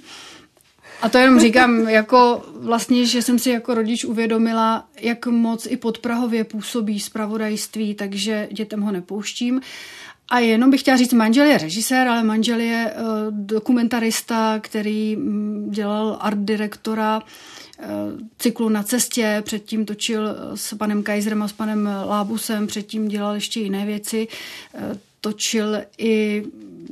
A 1.02 1.08
to 1.08 1.18
jenom 1.18 1.40
říkám, 1.40 1.88
jako 1.88 2.44
vlastně, 2.56 3.06
že 3.06 3.22
jsem 3.22 3.38
si 3.38 3.50
jako 3.50 3.74
rodič 3.74 4.04
uvědomila, 4.04 4.88
jak 5.00 5.26
moc 5.26 5.66
i 5.66 5.76
podprahově 5.76 6.44
působí 6.44 7.00
zpravodajství, 7.00 7.94
takže 7.94 8.48
dětem 8.52 8.80
ho 8.80 8.92
nepouštím. 8.92 9.60
A 10.30 10.38
jenom 10.38 10.70
bych 10.70 10.80
chtěla 10.80 10.96
říct, 10.96 11.12
manžel 11.12 11.46
je 11.46 11.58
režisér, 11.58 12.08
ale 12.08 12.24
manžel 12.24 12.60
je 12.60 12.94
uh, 12.96 13.06
dokumentarista, 13.30 14.58
který 14.60 15.16
um, 15.16 15.70
dělal 15.70 16.16
art 16.20 16.38
direktora 16.38 17.22
uh, 17.22 17.86
cyklu 18.38 18.68
Na 18.68 18.82
cestě, 18.82 19.42
předtím 19.44 19.84
točil 19.84 20.28
eh, 20.28 20.56
s 20.56 20.74
panem 20.76 21.02
Kaiserem 21.02 21.42
a 21.42 21.48
s 21.48 21.52
panem 21.52 21.88
Lábusem, 22.06 22.66
předtím 22.66 23.08
dělal 23.08 23.34
ještě 23.34 23.60
jiné 23.60 23.86
věci. 23.86 24.28
Točil 25.20 25.76
i, 25.98 26.44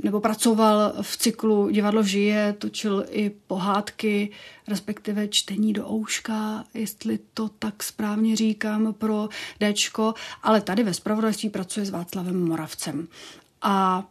nebo 0.02 0.20
pracoval 0.20 0.94
v 1.02 1.16
cyklu 1.16 1.70
Divadlo 1.70 2.02
žije, 2.02 2.54
točil 2.58 3.04
i 3.10 3.30
pohádky, 3.30 4.30
respektive 4.68 5.28
čtení 5.28 5.72
do 5.72 5.92
ouška, 5.92 6.64
jestli 6.74 7.18
to 7.34 7.48
tak 7.48 7.82
správně 7.82 8.36
říkám 8.36 8.94
pro 8.94 9.28
Dčko, 9.58 10.14
ale 10.42 10.60
tady 10.60 10.82
ve 10.82 10.94
spravodajství 10.94 11.50
pracuje 11.50 11.86
s 11.86 11.90
Václavem 11.90 12.44
Moravcem. 12.44 13.08
A 13.62 14.04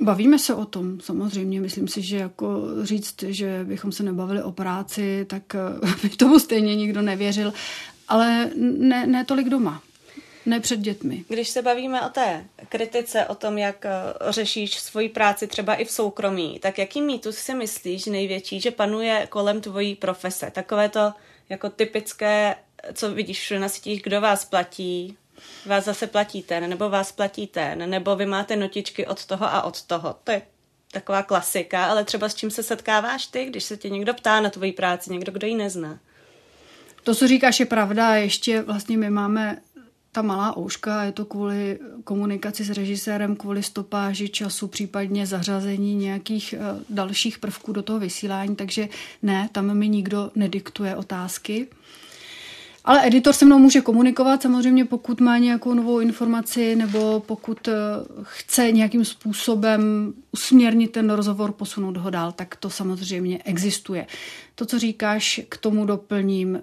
Bavíme 0.00 0.38
se 0.38 0.54
o 0.54 0.64
tom, 0.64 1.00
samozřejmě. 1.00 1.60
Myslím 1.60 1.88
si, 1.88 2.02
že 2.02 2.16
jako 2.16 2.68
říct, 2.82 3.22
že 3.22 3.64
bychom 3.64 3.92
se 3.92 4.02
nebavili 4.02 4.42
o 4.42 4.52
práci, 4.52 5.26
tak 5.28 5.42
by 6.02 6.08
tomu 6.08 6.38
stejně 6.38 6.76
nikdo 6.76 7.02
nevěřil. 7.02 7.52
Ale 8.08 8.50
ne, 8.78 9.06
ne 9.06 9.24
tolik 9.24 9.48
doma 9.48 9.82
ne 10.46 10.60
před 10.60 10.80
dětmi. 10.80 11.24
Když 11.28 11.48
se 11.48 11.62
bavíme 11.62 12.02
o 12.02 12.08
té 12.08 12.44
kritice, 12.74 13.26
o 13.26 13.34
tom, 13.34 13.58
jak 13.58 13.84
eh, 13.84 13.90
řešíš 14.28 14.78
svoji 14.78 15.08
práci 15.08 15.46
třeba 15.46 15.74
i 15.74 15.84
v 15.84 15.90
soukromí, 15.90 16.58
tak 16.62 16.78
jaký 16.78 17.02
mýtus 17.02 17.36
si 17.36 17.54
myslíš 17.54 18.06
největší, 18.06 18.60
že 18.60 18.70
panuje 18.70 19.26
kolem 19.30 19.60
tvojí 19.60 19.94
profese? 19.94 20.50
Takové 20.50 20.88
to 20.88 21.12
jako 21.48 21.70
typické, 21.70 22.56
co 22.94 23.14
vidíš 23.14 23.52
na 23.58 23.68
sítích, 23.68 24.02
kdo 24.02 24.20
vás 24.20 24.44
platí, 24.44 25.16
vás 25.66 25.84
zase 25.84 26.06
platí 26.06 26.42
ten, 26.42 26.70
nebo 26.70 26.90
vás 26.90 27.12
platí 27.12 27.46
ten, 27.46 27.90
nebo 27.90 28.16
vy 28.16 28.26
máte 28.26 28.56
notičky 28.56 29.06
od 29.06 29.26
toho 29.26 29.46
a 29.46 29.62
od 29.62 29.82
toho. 29.82 30.16
To 30.24 30.32
je 30.32 30.42
taková 30.92 31.22
klasika, 31.22 31.86
ale 31.86 32.04
třeba 32.04 32.28
s 32.28 32.34
čím 32.34 32.50
se 32.50 32.62
setkáváš 32.62 33.26
ty, 33.26 33.44
když 33.44 33.64
se 33.64 33.76
tě 33.76 33.90
někdo 33.90 34.14
ptá 34.14 34.40
na 34.40 34.50
tvoji 34.50 34.72
práci, 34.72 35.12
někdo, 35.12 35.32
kdo 35.32 35.46
ji 35.46 35.54
nezná? 35.54 35.98
To, 37.04 37.14
co 37.14 37.28
říkáš, 37.28 37.60
je 37.60 37.66
pravda. 37.66 38.14
Ještě 38.14 38.62
vlastně 38.62 38.96
my 38.96 39.10
máme 39.10 39.60
ta 40.14 40.22
malá 40.22 40.56
ouška, 40.58 41.02
je 41.02 41.12
to 41.12 41.24
kvůli 41.24 41.78
komunikaci 42.04 42.64
s 42.64 42.70
režisérem, 42.70 43.36
kvůli 43.36 43.62
stopáži 43.62 44.28
času, 44.28 44.68
případně 44.68 45.26
zařazení 45.26 45.94
nějakých 45.94 46.52
eh, 46.52 46.58
dalších 46.90 47.38
prvků 47.38 47.72
do 47.72 47.82
toho 47.82 47.98
vysílání, 47.98 48.56
takže 48.56 48.88
ne, 49.22 49.48
tam 49.52 49.74
mi 49.74 49.88
nikdo 49.88 50.30
nediktuje 50.34 50.96
otázky. 50.96 51.66
Ale 52.84 53.06
editor 53.06 53.32
se 53.32 53.44
mnou 53.44 53.58
může 53.58 53.80
komunikovat, 53.80 54.42
samozřejmě 54.42 54.84
pokud 54.84 55.20
má 55.20 55.38
nějakou 55.38 55.74
novou 55.74 56.00
informaci 56.00 56.76
nebo 56.76 57.20
pokud 57.20 57.68
eh, 57.68 57.72
chce 58.22 58.72
nějakým 58.72 59.04
způsobem 59.04 60.12
usměrnit 60.32 60.92
ten 60.92 61.10
rozhovor, 61.10 61.52
posunout 61.52 61.96
ho 61.96 62.10
dál, 62.10 62.32
tak 62.32 62.56
to 62.56 62.70
samozřejmě 62.70 63.42
existuje. 63.44 64.06
To, 64.54 64.66
co 64.66 64.78
říkáš, 64.78 65.40
k 65.48 65.56
tomu 65.56 65.86
doplním 65.86 66.62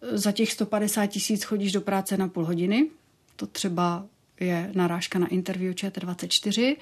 za 0.00 0.32
těch 0.32 0.52
150 0.52 1.06
tisíc 1.06 1.44
chodíš 1.44 1.72
do 1.72 1.80
práce 1.80 2.16
na 2.16 2.28
půl 2.28 2.44
hodiny, 2.44 2.90
to 3.36 3.46
třeba 3.46 4.04
je 4.40 4.70
narážka 4.74 5.18
na 5.18 5.26
interview 5.26 5.74
ČT24, 5.74 6.76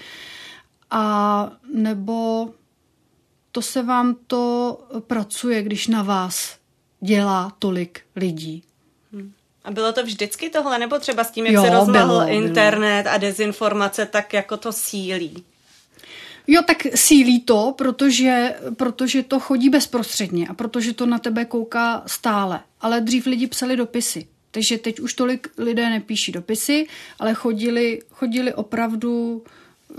a 0.91 1.51
nebo 1.75 2.49
to 3.53 3.63
se 3.63 3.83
vám 3.83 4.17
to 4.27 4.79
pracuje, 5.07 5.63
když 5.63 5.87
na 5.87 6.03
vás 6.03 6.59
dělá 7.01 7.53
tolik 7.59 8.01
lidí. 8.17 8.63
Hmm. 9.13 9.33
A 9.65 9.71
bylo 9.71 9.93
to 9.93 10.03
vždycky 10.03 10.51
tohle, 10.51 10.79
nebo 10.79 10.99
třeba 10.99 11.25
s 11.25 11.31
tím, 11.31 11.47
jak 11.47 11.55
jo, 11.55 11.63
se 11.63 11.71
rozmahl 11.71 12.07
bylo, 12.07 12.29
internet 12.29 13.03
bylo. 13.03 13.15
a 13.15 13.19
dezinformace, 13.19 14.07
tak 14.07 14.33
jako 14.33 14.57
to 14.57 14.73
sílí? 14.73 15.45
Jo, 16.47 16.63
tak 16.67 16.87
sílí 16.95 17.41
to, 17.41 17.75
protože, 17.79 18.55
protože 18.77 19.23
to 19.23 19.41
chodí 19.41 19.71
bezprostředně 19.71 20.49
a 20.49 20.55
protože 20.55 20.93
to 20.93 21.07
na 21.07 21.19
tebe 21.19 21.45
kouká 21.45 22.03
stále. 22.07 22.61
Ale 22.81 23.01
dřív 23.01 23.27
lidi 23.27 23.47
psali 23.47 23.77
dopisy. 23.77 24.27
Takže 24.51 24.79
teď 24.79 25.01
už 25.01 25.15
tolik 25.15 25.49
lidé 25.59 25.91
nepíší 25.91 26.33
dopisy, 26.33 26.87
ale 27.19 27.35
chodili, 27.35 28.01
chodili 28.11 28.55
opravdu 28.55 29.45
uh, 29.89 29.97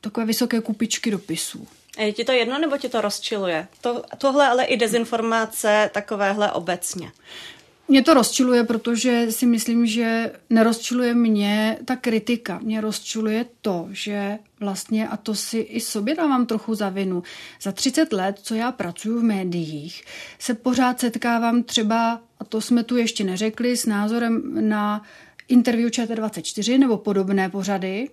takové 0.00 0.26
vysoké 0.26 0.60
kupičky 0.60 1.10
dopisů. 1.10 1.66
A 1.98 2.02
je 2.02 2.12
ti 2.12 2.24
to 2.24 2.32
jedno, 2.32 2.58
nebo 2.58 2.78
ti 2.78 2.88
to 2.88 3.00
rozčiluje? 3.00 3.68
To, 3.80 4.02
tohle 4.18 4.48
ale 4.48 4.64
i 4.64 4.76
dezinformace 4.76 5.90
takovéhle 5.94 6.52
obecně. 6.52 7.12
Mě 7.88 8.02
to 8.02 8.14
rozčiluje, 8.14 8.64
protože 8.64 9.26
si 9.30 9.46
myslím, 9.46 9.86
že 9.86 10.32
nerozčiluje 10.50 11.14
mě 11.14 11.78
ta 11.84 11.96
kritika. 11.96 12.58
Mě 12.62 12.80
rozčiluje 12.80 13.46
to, 13.60 13.88
že 13.90 14.38
vlastně, 14.60 15.08
a 15.08 15.16
to 15.16 15.34
si 15.34 15.58
i 15.58 15.80
sobě 15.80 16.14
dávám 16.14 16.46
trochu 16.46 16.74
za 16.74 16.88
vinu, 16.88 17.22
za 17.62 17.72
30 17.72 18.12
let, 18.12 18.38
co 18.42 18.54
já 18.54 18.72
pracuji 18.72 19.18
v 19.18 19.22
médiích, 19.22 20.04
se 20.38 20.54
pořád 20.54 21.00
setkávám 21.00 21.62
třeba, 21.62 22.20
a 22.40 22.44
to 22.44 22.60
jsme 22.60 22.84
tu 22.84 22.96
ještě 22.96 23.24
neřekli, 23.24 23.76
s 23.76 23.86
názorem 23.86 24.42
na 24.68 25.02
interview 25.48 25.88
ČT24 25.88 26.78
nebo 26.78 26.96
podobné 26.96 27.48
pořady, 27.48 28.08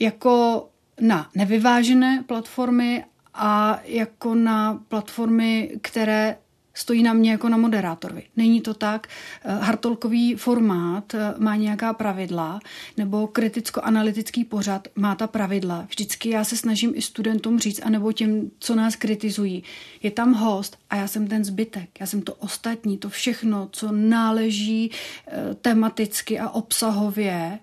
jako 0.00 0.68
na 1.00 1.30
nevyvážené 1.34 2.24
platformy 2.26 3.04
a 3.34 3.80
jako 3.84 4.34
na 4.34 4.84
platformy, 4.88 5.72
které 5.82 6.36
stojí 6.74 7.02
na 7.02 7.12
mě 7.12 7.30
jako 7.30 7.48
na 7.48 7.56
moderátorovi. 7.56 8.22
Není 8.36 8.60
to 8.60 8.74
tak. 8.74 9.06
Eh, 9.44 9.54
Hartolkový 9.54 10.34
formát 10.34 11.14
eh, 11.14 11.34
má 11.38 11.56
nějaká 11.56 11.92
pravidla, 11.92 12.60
nebo 12.96 13.26
kriticko-analytický 13.26 14.44
pořad 14.44 14.88
má 14.94 15.14
ta 15.14 15.26
pravidla. 15.26 15.86
Vždycky 15.88 16.30
já 16.30 16.44
se 16.44 16.56
snažím 16.56 16.92
i 16.94 17.02
studentům 17.02 17.58
říct, 17.58 17.80
anebo 17.84 18.12
těm, 18.12 18.50
co 18.58 18.74
nás 18.74 18.96
kritizují. 18.96 19.62
Je 20.02 20.10
tam 20.10 20.32
host 20.32 20.78
a 20.90 20.96
já 20.96 21.06
jsem 21.06 21.26
ten 21.26 21.44
zbytek. 21.44 22.00
Já 22.00 22.06
jsem 22.06 22.22
to 22.22 22.34
ostatní, 22.34 22.98
to 22.98 23.08
všechno, 23.08 23.68
co 23.72 23.92
náleží 23.92 24.90
eh, 25.26 25.54
tematicky 25.54 26.38
a 26.38 26.48
obsahově 26.48 27.58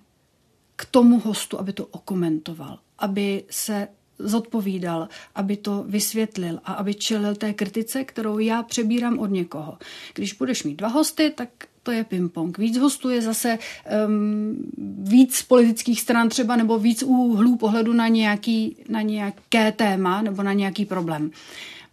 k 0.76 0.86
tomu 0.86 1.20
hostu, 1.20 1.60
aby 1.60 1.74
to 1.74 1.86
okomentoval, 1.86 2.80
aby 3.00 3.44
se 3.50 3.88
zodpovídal, 4.20 5.08
aby 5.36 5.58
to 5.58 5.86
vysvětlil 5.88 6.60
a 6.64 6.74
aby 6.74 6.94
čelil 6.94 7.36
té 7.36 7.54
kritice, 7.54 8.04
kterou 8.04 8.40
já 8.40 8.64
přebírám 8.64 9.20
od 9.20 9.28
někoho. 9.28 9.78
Když 10.14 10.34
budeš 10.34 10.64
mít 10.64 10.76
dva 10.76 10.88
hosty, 10.88 11.34
tak 11.36 11.50
to 11.84 11.92
je 11.92 12.04
ping-pong. 12.04 12.58
Víc 12.58 12.78
hostů 12.78 13.10
je 13.10 13.22
zase 13.22 13.60
um, 14.08 14.72
víc 14.98 15.42
politických 15.42 16.02
stran 16.02 16.30
třeba 16.30 16.56
nebo 16.56 16.80
víc 16.80 17.04
úhlů 17.04 17.58
pohledu 17.58 17.94
na, 17.94 18.08
nějaký, 18.08 18.76
na 18.90 19.02
nějaké 19.02 19.72
téma 19.72 20.22
nebo 20.22 20.44
na 20.44 20.54
nějaký 20.54 20.86
problém. 20.86 21.32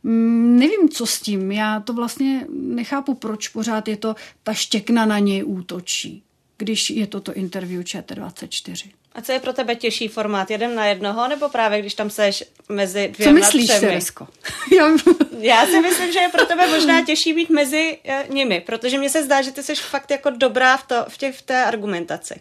Um, 0.03 0.59
nevím, 0.59 0.89
co 0.89 1.07
s 1.07 1.21
tím. 1.21 1.53
Já 1.53 1.81
to 1.81 1.93
vlastně 1.93 2.47
nechápu, 2.51 3.15
proč 3.15 3.49
pořád 3.49 3.89
je 3.89 3.97
to 3.97 4.15
ta 4.43 4.53
štěkna 4.53 5.07
na 5.07 5.19
něj 5.19 5.45
útočí, 5.45 6.23
když 6.64 6.90
je 6.90 7.07
toto 7.07 7.33
interview 7.33 7.83
ČT24. 7.83 8.90
A 9.12 9.22
co 9.22 9.33
je 9.33 9.40
pro 9.40 9.53
tebe 9.53 9.74
těžší 9.74 10.09
formát? 10.09 10.50
Jeden 10.50 10.74
na 10.74 10.87
jednoho, 10.87 11.29
nebo 11.29 11.48
právě 11.48 11.81
když 11.81 11.94
tam 11.94 12.11
seš 12.11 12.44
mezi 12.68 13.09
dvěma 13.14 13.33
Co 13.33 13.35
myslíš, 13.35 13.66
třemi? 13.66 13.87
Teresko? 13.87 14.29
Já 15.40 15.66
si 15.66 15.81
myslím, 15.81 16.12
že 16.12 16.18
je 16.18 16.29
pro 16.29 16.46
tebe 16.46 16.66
možná 16.66 17.05
těžší 17.05 17.33
být 17.33 17.50
mezi 17.50 17.98
uh, 18.29 18.35
nimi, 18.35 18.61
protože 18.61 18.98
mně 18.98 19.11
se 19.11 19.22
zdá, 19.22 19.42
že 19.42 19.53
ty 19.53 19.62
jsi 19.62 19.74
fakt 19.74 20.11
jako 20.11 20.31
dobrá 20.31 20.77
v, 20.77 20.87
to, 20.87 21.05
v, 21.09 21.18
těch, 21.18 21.38
v 21.38 21.42
té 21.42 21.64
argumentaci. 21.64 22.35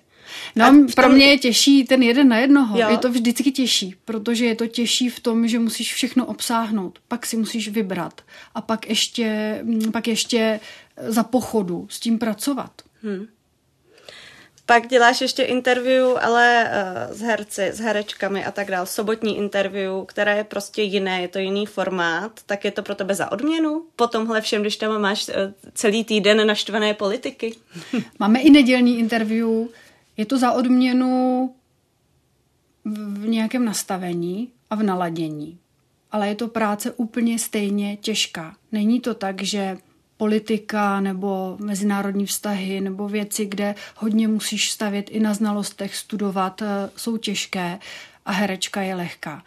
No, 0.56 0.66
tom... 0.66 0.88
pro 0.88 1.10
mě 1.10 1.26
je 1.26 1.38
těžší 1.38 1.84
ten 1.84 2.04
jeden 2.04 2.30
na 2.30 2.38
jednoho. 2.38 2.80
Jo. 2.80 2.88
Je 2.90 2.98
to 2.98 3.10
vždycky 3.10 3.52
těžší, 3.52 3.96
protože 4.06 4.46
je 4.46 4.56
to 4.56 4.68
těžší 4.68 5.10
v 5.10 5.20
tom, 5.20 5.48
že 5.48 5.60
musíš 5.60 5.94
všechno 5.94 6.26
obsáhnout. 6.26 7.00
Pak 7.08 7.26
si 7.26 7.38
musíš 7.38 7.70
vybrat. 7.70 8.22
A 8.56 8.62
pak 8.62 8.90
ještě, 8.90 9.60
pak 9.92 10.08
ještě 10.08 10.60
za 11.08 11.24
pochodu 11.24 11.88
s 11.90 12.00
tím 12.00 12.20
pracovat. 12.20 12.72
Hmm. 13.04 13.28
Pak 14.66 14.88
děláš 14.88 15.22
ještě 15.22 15.44
interview, 15.44 16.06
ale 16.22 16.72
uh, 17.10 17.16
s 17.16 17.22
herci, 17.22 17.62
s 17.62 17.80
herečkami 17.80 18.46
a 18.46 18.52
tak 18.52 18.72
dále. 18.72 18.86
Sobotní 18.86 19.38
interview, 19.38 20.06
které 20.06 20.38
je 20.38 20.44
prostě 20.44 20.82
jiné, 20.82 21.22
je 21.22 21.28
to 21.28 21.40
jiný 21.40 21.66
formát, 21.66 22.40
tak 22.46 22.66
je 22.66 22.72
to 22.72 22.84
pro 22.84 22.96
tebe 22.96 23.16
za 23.16 23.32
odměnu? 23.32 23.86
Po 23.96 24.08
tomhle 24.08 24.42
všem, 24.42 24.62
když 24.62 24.78
tam 24.78 25.02
máš 25.02 25.28
uh, 25.28 25.34
celý 25.74 26.04
týden 26.04 26.48
naštvané 26.48 26.94
politiky? 26.94 27.56
Máme 28.20 28.40
i 28.42 28.50
nedělní 28.50 29.00
interview. 29.00 29.50
Je 30.18 30.26
to 30.26 30.38
za 30.38 30.52
odměnu 30.52 31.56
v 32.86 33.28
nějakém 33.28 33.66
nastavení 33.66 34.52
a 34.70 34.76
v 34.76 34.84
naladění. 34.84 35.60
Ale 36.12 36.28
je 36.28 36.36
to 36.36 36.48
práce 36.48 36.92
úplně 36.92 37.40
stejně 37.40 37.98
těžká. 37.98 38.56
Není 38.72 39.00
to 39.00 39.14
tak, 39.14 39.42
že 39.42 39.78
politika 40.24 41.00
nebo 41.00 41.58
mezinárodní 41.60 42.26
vztahy 42.26 42.82
nebo 42.82 43.10
věci, 43.10 43.46
kde 43.46 43.76
hodně 43.96 44.28
musíš 44.28 44.72
stavět 44.72 45.10
i 45.10 45.20
na 45.20 45.34
znalostech, 45.34 45.96
studovat, 45.96 46.62
eh, 46.62 46.90
jsou 46.96 47.18
těžké 47.18 47.80
a 48.26 48.32
herečka 48.32 48.82
je 48.82 48.96
lehká. 48.96 49.44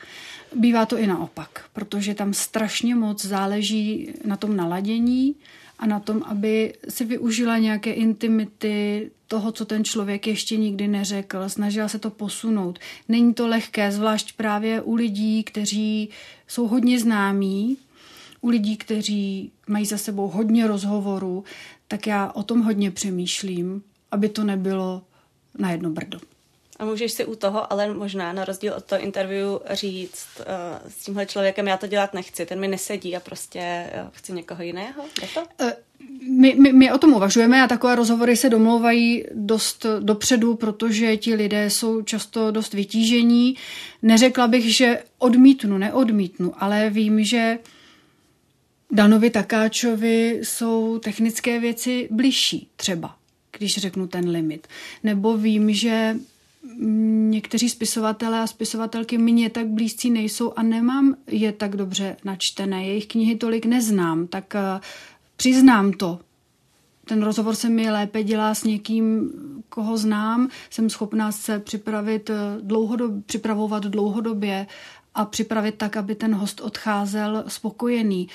Bývá 0.54 0.86
to 0.86 0.98
i 0.98 1.06
naopak, 1.06 1.64
protože 1.72 2.14
tam 2.14 2.34
strašně 2.34 2.94
moc 2.94 3.24
záleží 3.24 4.12
na 4.24 4.36
tom 4.36 4.56
naladění 4.56 5.34
a 5.78 5.86
na 5.86 6.00
tom, 6.00 6.22
aby 6.26 6.74
si 6.88 7.04
využila 7.04 7.58
nějaké 7.58 7.92
intimity 7.92 9.10
toho, 9.28 9.52
co 9.52 9.64
ten 9.64 9.84
člověk 9.84 10.26
ještě 10.26 10.56
nikdy 10.56 10.88
neřekl, 10.88 11.48
snažila 11.48 11.88
se 11.88 11.98
to 11.98 12.10
posunout. 12.10 12.78
Není 13.08 13.34
to 13.34 13.48
lehké, 13.48 13.92
zvlášť 13.92 14.36
právě 14.36 14.80
u 14.80 14.94
lidí, 14.94 15.42
kteří 15.42 16.08
jsou 16.48 16.68
hodně 16.68 17.00
známí, 17.00 17.76
u 18.46 18.48
lidí, 18.48 18.76
kteří 18.76 19.52
mají 19.66 19.86
za 19.86 19.98
sebou 19.98 20.28
hodně 20.28 20.66
rozhovorů, 20.66 21.44
tak 21.88 22.06
já 22.06 22.32
o 22.32 22.42
tom 22.42 22.62
hodně 22.62 22.90
přemýšlím, 22.90 23.82
aby 24.10 24.28
to 24.28 24.44
nebylo 24.44 25.02
na 25.58 25.70
jedno 25.70 25.90
brdo. 25.90 26.18
A 26.78 26.84
můžeš 26.84 27.12
si 27.12 27.24
u 27.24 27.34
toho, 27.36 27.72
ale 27.72 27.94
možná 27.94 28.32
na 28.32 28.44
rozdíl 28.44 28.74
od 28.76 28.84
toho 28.84 29.02
interview 29.02 29.48
říct 29.70 30.26
uh, 30.38 30.44
s 30.88 31.04
tímhle 31.04 31.26
člověkem, 31.26 31.66
já 31.66 31.76
to 31.76 31.86
dělat 31.86 32.14
nechci, 32.14 32.46
ten 32.46 32.60
mi 32.60 32.68
nesedí 32.68 33.16
a 33.16 33.20
prostě 33.20 33.90
uh, 33.94 34.08
chci 34.12 34.32
někoho 34.32 34.62
jiného? 34.62 35.04
Je 35.22 35.28
to? 35.34 35.40
Uh, 35.40 35.70
my, 36.40 36.54
my, 36.54 36.72
my 36.72 36.92
o 36.92 36.98
tom 36.98 37.12
uvažujeme 37.12 37.62
a 37.62 37.66
takové 37.68 37.94
rozhovory 37.94 38.36
se 38.36 38.50
domlouvají 38.50 39.24
dost 39.34 39.86
dopředu, 40.00 40.54
protože 40.54 41.16
ti 41.16 41.34
lidé 41.34 41.70
jsou 41.70 42.02
často 42.02 42.50
dost 42.50 42.74
vytížení. 42.74 43.56
Neřekla 44.02 44.48
bych, 44.48 44.76
že 44.76 45.02
odmítnu, 45.18 45.78
neodmítnu, 45.78 46.52
ale 46.58 46.90
vím, 46.90 47.24
že 47.24 47.58
Danovi 48.92 49.30
Takáčovi 49.30 50.40
jsou 50.42 50.98
technické 50.98 51.60
věci 51.60 52.08
bližší 52.10 52.68
třeba, 52.76 53.16
když 53.58 53.78
řeknu 53.78 54.06
ten 54.06 54.28
limit. 54.28 54.66
Nebo 55.02 55.36
vím, 55.36 55.74
že 55.74 56.16
někteří 57.28 57.68
spisovatelé 57.68 58.40
a 58.40 58.46
spisovatelky 58.46 59.18
mě 59.18 59.50
tak 59.50 59.66
blízcí 59.66 60.10
nejsou 60.10 60.52
a 60.56 60.62
nemám 60.62 61.16
je 61.26 61.52
tak 61.52 61.76
dobře 61.76 62.16
načtené. 62.24 62.86
Jejich 62.86 63.06
knihy 63.06 63.36
tolik 63.36 63.66
neznám, 63.66 64.26
tak 64.26 64.54
eh, 64.54 64.80
přiznám 65.36 65.92
to. 65.92 66.18
Ten 67.04 67.22
rozhovor 67.22 67.54
se 67.54 67.68
mi 67.68 67.90
lépe 67.90 68.22
dělá 68.22 68.54
s 68.54 68.64
někým, 68.64 69.32
koho 69.68 69.96
znám. 69.96 70.48
Jsem 70.70 70.90
schopná 70.90 71.32
se 71.32 71.58
připravit 71.58 72.30
eh, 72.30 72.34
dlouhodob, 72.60 73.12
připravovat 73.26 73.84
dlouhodobě 73.84 74.66
a 75.14 75.24
připravit 75.24 75.74
tak, 75.74 75.96
aby 75.96 76.14
ten 76.14 76.34
host 76.34 76.60
odcházel 76.60 77.44
spokojený. 77.48 78.28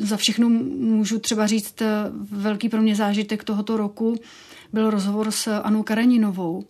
Za 0.00 0.16
všechno 0.16 0.48
můžu 0.48 1.18
třeba 1.18 1.46
říct, 1.46 1.82
eh, 1.82 1.86
velký 2.30 2.68
pro 2.68 2.82
mě 2.82 2.96
zážitek 2.96 3.44
tohoto 3.44 3.76
roku 3.76 4.16
byl 4.72 4.90
rozhovor 4.90 5.30
s 5.30 5.60
Anou 5.60 5.82
Kareninovou, 5.82 6.64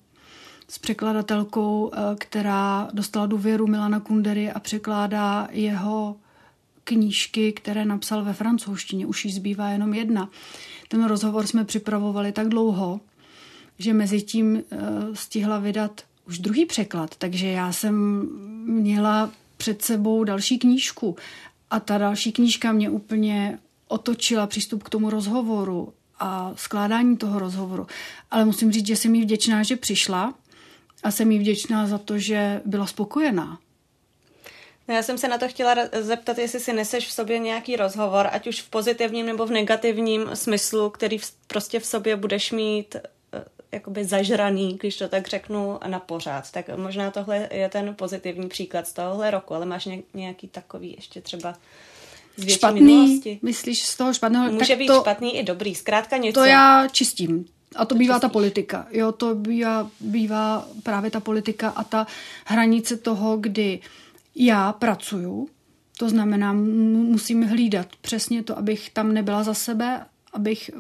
s 0.68 0.78
překladatelkou, 0.78 1.90
eh, 1.92 1.98
která 2.18 2.88
dostala 2.92 3.26
důvěru 3.26 3.66
Milana 3.66 4.00
Kundery 4.00 4.50
a 4.52 4.60
překládá 4.60 5.48
jeho 5.50 6.16
knížky, 6.84 7.52
které 7.52 7.84
napsal 7.84 8.24
ve 8.24 8.32
francouzštině. 8.32 9.06
Už 9.06 9.24
jí 9.24 9.32
zbývá 9.32 9.70
jenom 9.70 9.94
jedna. 9.94 10.30
Ten 10.88 11.04
rozhovor 11.04 11.46
jsme 11.46 11.64
připravovali 11.64 12.32
tak 12.32 12.48
dlouho, 12.48 13.00
že 13.78 13.92
mezi 13.92 14.22
tím 14.22 14.56
eh, 14.56 14.76
stihla 15.14 15.58
vydat 15.58 16.00
už 16.28 16.38
druhý 16.38 16.66
překlad, 16.66 17.16
takže 17.16 17.46
já 17.46 17.72
jsem 17.72 18.28
měla 18.64 19.30
před 19.56 19.82
sebou 19.82 20.24
další 20.24 20.58
knížku 20.58 21.16
a 21.70 21.81
ta 21.81 21.98
další 21.98 22.33
knížka 22.33 22.72
mě 22.72 22.90
úplně 22.90 23.59
otočila 23.88 24.46
přístup 24.46 24.83
k 24.83 24.90
tomu 24.90 25.11
rozhovoru 25.11 25.92
a 26.20 26.52
skládání 26.57 27.16
toho 27.16 27.38
rozhovoru. 27.38 27.87
Ale 28.31 28.44
musím 28.44 28.72
říct, 28.72 28.87
že 28.87 28.96
jsem 28.96 29.14
jí 29.14 29.22
vděčná, 29.22 29.62
že 29.62 29.76
přišla 29.76 30.35
a 31.02 31.11
jsem 31.11 31.33
jí 31.33 31.38
vděčná 31.38 31.87
za 31.87 31.98
to, 31.98 32.18
že 32.18 32.61
byla 32.64 32.87
spokojená. 32.87 33.59
No 34.88 34.94
já 34.94 35.02
jsem 35.02 35.18
se 35.18 35.28
na 35.28 35.38
to 35.38 35.48
chtěla 35.48 35.74
zeptat, 36.00 36.38
jestli 36.38 36.61
si 36.61 36.72
neseš 36.72 37.07
v 37.07 37.12
sobě 37.12 37.38
nějaký 37.38 37.76
rozhovor, 37.76 38.28
ať 38.33 38.46
už 38.46 38.62
v 38.62 38.70
pozitivním 38.70 39.26
nebo 39.26 39.46
v 39.46 39.50
negativním 39.50 40.31
smyslu, 40.35 40.90
který 40.90 41.18
v, 41.18 41.33
prostě 41.46 41.81
v 41.81 41.87
sobě 41.87 42.16
budeš 42.16 42.52
mít 42.52 42.96
jakoby 43.72 44.04
zažraný, 44.04 44.76
když 44.81 44.96
to 44.96 45.09
tak 45.09 45.28
řeknu, 45.28 45.78
na 45.87 45.98
pořád. 45.98 46.50
Tak 46.50 46.76
možná 46.76 47.11
tohle 47.11 47.48
je 47.52 47.68
ten 47.68 47.94
pozitivní 47.94 48.48
příklad 48.48 48.87
z 48.87 48.92
tohohle 48.92 49.31
roku, 49.31 49.54
ale 49.54 49.66
máš 49.66 49.88
nějaký 50.14 50.48
takový 50.48 50.94
ještě 50.96 51.20
třeba 51.20 51.54
z 52.37 52.48
špatný, 52.48 52.81
minulosti? 52.81 53.38
myslíš 53.42 53.87
z 53.87 53.96
toho 53.96 54.14
špatného? 54.14 54.52
Může 54.52 54.66
tak 54.66 54.78
být 54.78 54.87
to, 54.87 55.00
špatný 55.00 55.37
i 55.37 55.42
dobrý, 55.42 55.74
zkrátka 55.74 56.16
něco. 56.16 56.40
To 56.40 56.46
já 56.46 56.88
čistím. 56.88 57.46
A 57.76 57.85
to, 57.85 57.94
to 57.94 57.98
bývá 57.98 58.14
čistíš. 58.14 58.20
ta 58.20 58.28
politika. 58.28 58.87
Jo, 58.90 59.12
to 59.12 59.35
bývá, 59.35 59.90
bývá 60.00 60.68
právě 60.83 61.11
ta 61.11 61.20
politika 61.20 61.68
a 61.68 61.85
ta 61.85 62.07
hranice 62.44 62.96
toho, 62.96 63.37
kdy 63.37 63.81
já 64.35 64.72
pracuju, 64.72 65.48
to 65.98 66.09
znamená, 66.09 66.52
musím 66.52 67.42
hlídat 67.42 67.87
přesně 68.00 68.42
to, 68.42 68.59
abych 68.59 68.90
tam 68.90 69.14
nebyla 69.14 69.42
za 69.42 69.54
sebe, 69.54 70.07
abych 70.33 70.70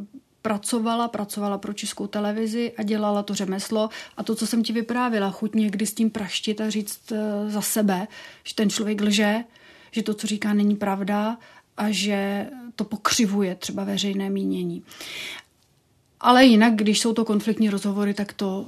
pracovala, 0.42 1.08
pracovala 1.08 1.58
pro 1.58 1.72
českou 1.72 2.06
televizi 2.06 2.72
a 2.78 2.82
dělala 2.82 3.22
to 3.22 3.34
řemeslo. 3.34 3.88
A 4.16 4.22
to, 4.22 4.34
co 4.34 4.46
jsem 4.46 4.62
ti 4.62 4.72
vyprávila, 4.72 5.30
chuť 5.30 5.54
někdy 5.54 5.86
s 5.86 5.94
tím 5.94 6.10
praštit 6.10 6.60
a 6.60 6.70
říct 6.70 7.12
uh, 7.12 7.50
za 7.50 7.60
sebe, 7.60 8.06
že 8.44 8.54
ten 8.54 8.70
člověk 8.70 9.00
lže, 9.00 9.44
že 9.90 10.02
to, 10.02 10.14
co 10.14 10.26
říká, 10.26 10.54
není 10.54 10.76
pravda 10.76 11.38
a 11.76 11.90
že 11.90 12.46
to 12.76 12.84
pokřivuje 12.84 13.54
třeba 13.54 13.84
veřejné 13.84 14.30
mínění. 14.30 14.82
Ale 16.20 16.44
jinak, 16.44 16.74
když 16.74 17.00
jsou 17.00 17.12
to 17.12 17.24
konfliktní 17.24 17.70
rozhovory, 17.70 18.14
tak 18.14 18.32
to 18.32 18.66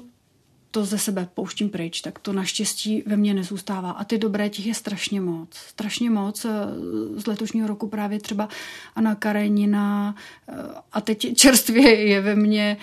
to 0.71 0.85
ze 0.85 0.99
sebe 0.99 1.29
pouštím 1.35 1.69
pryč, 1.69 2.01
tak 2.01 2.19
to 2.19 2.33
naštěstí 2.33 3.03
ve 3.07 3.17
mně 3.17 3.35
nezůstává. 3.35 3.91
A 3.91 4.05
ty 4.05 4.19
dobré 4.19 4.49
těch 4.49 4.67
je 4.67 4.75
strašně 4.75 5.21
moc. 5.21 5.49
Strašně 5.53 6.11
moc. 6.11 6.47
Z 7.17 7.27
letošního 7.27 7.69
roku 7.69 7.89
právě 7.89 8.21
třeba 8.21 8.49
Anna 8.95 9.15
Karenina 9.15 10.15
a 10.93 11.01
teď 11.01 11.37
čerstvě 11.37 12.09
je 12.09 12.21
ve 12.21 12.35
mně 12.35 12.77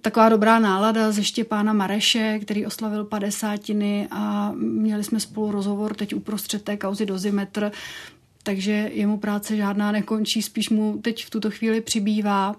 taková 0.00 0.28
dobrá 0.28 0.58
nálada 0.58 1.12
ze 1.12 1.24
Štěpána 1.24 1.72
Mareše, 1.72 2.38
který 2.42 2.66
oslavil 2.66 3.04
padesátiny 3.04 4.08
a 4.10 4.52
měli 4.56 5.04
jsme 5.04 5.20
spolu 5.20 5.50
rozhovor 5.50 5.94
teď 5.94 6.14
uprostřed 6.14 6.62
té 6.62 6.76
kauzy 6.76 7.06
dozimetr, 7.06 7.72
takže 8.42 8.90
jemu 8.92 9.18
práce 9.18 9.56
žádná 9.56 9.92
nekončí, 9.92 10.42
spíš 10.42 10.70
mu 10.70 10.98
teď 11.02 11.24
v 11.24 11.30
tuto 11.30 11.50
chvíli 11.50 11.80
přibývá. 11.80 12.56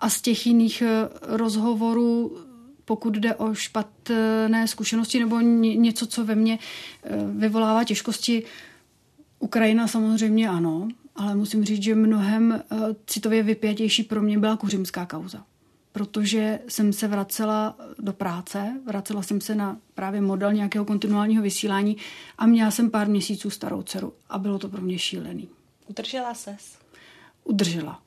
A 0.00 0.10
z 0.10 0.20
těch 0.20 0.46
jiných 0.46 0.82
rozhovorů 1.22 2.38
pokud 2.86 3.14
jde 3.14 3.34
o 3.34 3.54
špatné 3.54 4.66
zkušenosti 4.68 5.20
nebo 5.20 5.40
něco, 5.40 6.06
co 6.06 6.24
ve 6.24 6.34
mně 6.34 6.58
eh, 7.02 7.16
vyvolává 7.30 7.84
těžkosti. 7.84 8.42
Ukrajina 9.38 9.86
samozřejmě 9.88 10.48
ano, 10.48 10.88
ale 11.16 11.34
musím 11.34 11.64
říct, 11.64 11.82
že 11.82 11.94
mnohem 11.94 12.52
eh, 12.52 12.76
citově 13.06 13.42
vypětější 13.42 14.02
pro 14.02 14.22
mě 14.22 14.38
byla 14.38 14.56
kuřimská 14.56 15.06
kauza. 15.06 15.44
Protože 15.92 16.58
jsem 16.68 16.92
se 16.92 17.08
vracela 17.08 17.76
do 17.98 18.12
práce, 18.12 18.80
vracela 18.86 19.22
jsem 19.22 19.40
se 19.40 19.54
na 19.54 19.76
právě 19.94 20.20
model 20.20 20.52
nějakého 20.52 20.84
kontinuálního 20.84 21.42
vysílání 21.42 21.96
a 22.38 22.46
měla 22.46 22.70
jsem 22.70 22.90
pár 22.90 23.08
měsíců 23.08 23.50
starou 23.50 23.82
dceru 23.82 24.12
a 24.28 24.38
bylo 24.38 24.58
to 24.58 24.68
pro 24.68 24.82
mě 24.82 24.98
šílený. 24.98 25.48
Udržela 25.86 26.34
ses? 26.34 26.78
Udržela. 27.44 28.05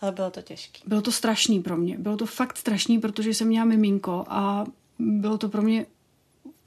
Ale 0.00 0.12
bylo 0.12 0.30
to 0.30 0.42
těžké. 0.42 0.80
Bylo 0.86 1.02
to 1.02 1.12
strašný 1.12 1.62
pro 1.62 1.76
mě. 1.76 1.98
Bylo 1.98 2.16
to 2.16 2.26
fakt 2.26 2.56
strašný, 2.56 2.98
protože 2.98 3.34
jsem 3.34 3.48
měla 3.48 3.64
miminko 3.64 4.24
a 4.28 4.66
bylo 4.98 5.38
to 5.38 5.48
pro 5.48 5.62
mě, 5.62 5.86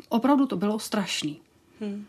opravdu 0.09 0.45
to 0.45 0.57
bylo 0.57 0.79
strašný. 0.79 1.39
Hmm. 1.81 2.05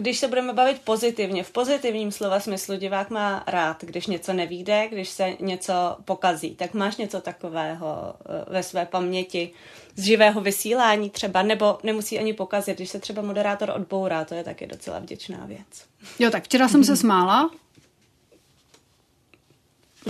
Když 0.00 0.18
se 0.18 0.28
budeme 0.28 0.52
bavit 0.52 0.80
pozitivně, 0.84 1.44
v 1.44 1.50
pozitivním 1.50 2.12
slova 2.12 2.40
smyslu 2.40 2.76
divák 2.76 3.10
má 3.10 3.44
rád, 3.46 3.84
když 3.84 4.06
něco 4.06 4.32
nevíde, 4.32 4.88
když 4.88 5.08
se 5.08 5.36
něco 5.40 5.96
pokazí. 6.04 6.54
Tak 6.54 6.74
máš 6.74 6.96
něco 6.96 7.20
takového 7.20 8.14
eh, 8.20 8.52
ve 8.52 8.62
své 8.62 8.86
paměti 8.86 9.50
z 9.96 10.02
živého 10.02 10.40
vysílání 10.40 11.10
třeba, 11.10 11.42
nebo 11.42 11.78
nemusí 11.82 12.18
ani 12.18 12.32
pokazit, 12.32 12.76
když 12.76 12.88
se 12.88 12.98
třeba 12.98 13.22
moderátor 13.22 13.70
odbourá, 13.70 14.24
to 14.24 14.34
je 14.34 14.44
taky 14.44 14.66
docela 14.66 14.98
vděčná 14.98 15.46
věc. 15.46 15.86
Jo, 16.18 16.30
tak 16.30 16.44
včera 16.44 16.68
jsem 16.68 16.84
se 16.84 16.96
smála, 17.04 17.50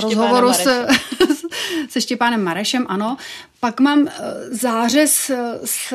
rozhovoru 0.03 0.53
se, 0.53 0.87
se 1.89 2.01
Štěpánem 2.01 2.45
Marešem, 2.45 2.87
ano. 2.89 3.17
Pak 3.61 3.81
mám 3.81 4.09
eh, 4.09 4.13
zářez 4.51 5.31
s 5.65 5.95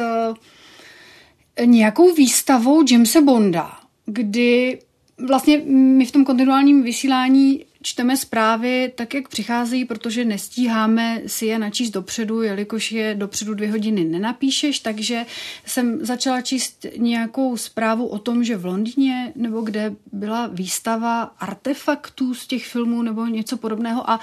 nějakou 1.66 2.14
výstavou 2.14 2.84
Jamesa 2.92 3.22
Bonda, 3.22 3.72
kdy 4.06 4.80
vlastně 5.28 5.58
my 5.68 6.06
v 6.06 6.12
tom 6.12 6.26
kontinuálním 6.26 6.84
vysílání 6.84 7.66
čteme 7.84 8.18
zprávy 8.18 8.92
tak, 8.96 9.14
jak 9.14 9.28
přicházejí, 9.28 9.86
protože 9.86 10.26
nestíháme 10.26 11.22
si 11.28 11.46
je 11.46 11.60
načíst 11.60 11.90
dopředu, 11.90 12.42
jelikož 12.42 12.92
je 12.92 13.16
dopředu 13.16 13.54
dvě 13.54 13.72
hodiny 13.72 14.04
nenapíšeš, 14.04 14.80
takže 14.80 15.26
jsem 15.66 16.06
začala 16.06 16.42
číst 16.42 16.86
nějakou 16.98 17.58
zprávu 17.58 18.08
o 18.08 18.20
tom, 18.20 18.44
že 18.44 18.58
v 18.58 18.66
Londýně 18.66 19.34
nebo 19.36 19.62
kde 19.62 19.96
byla 20.12 20.48
výstava 20.48 21.24
artefaktů 21.24 22.34
z 22.34 22.48
těch 22.48 22.68
filmů 22.68 23.02
nebo 23.02 23.26
něco 23.26 23.58
podobného 23.58 24.10
a 24.10 24.20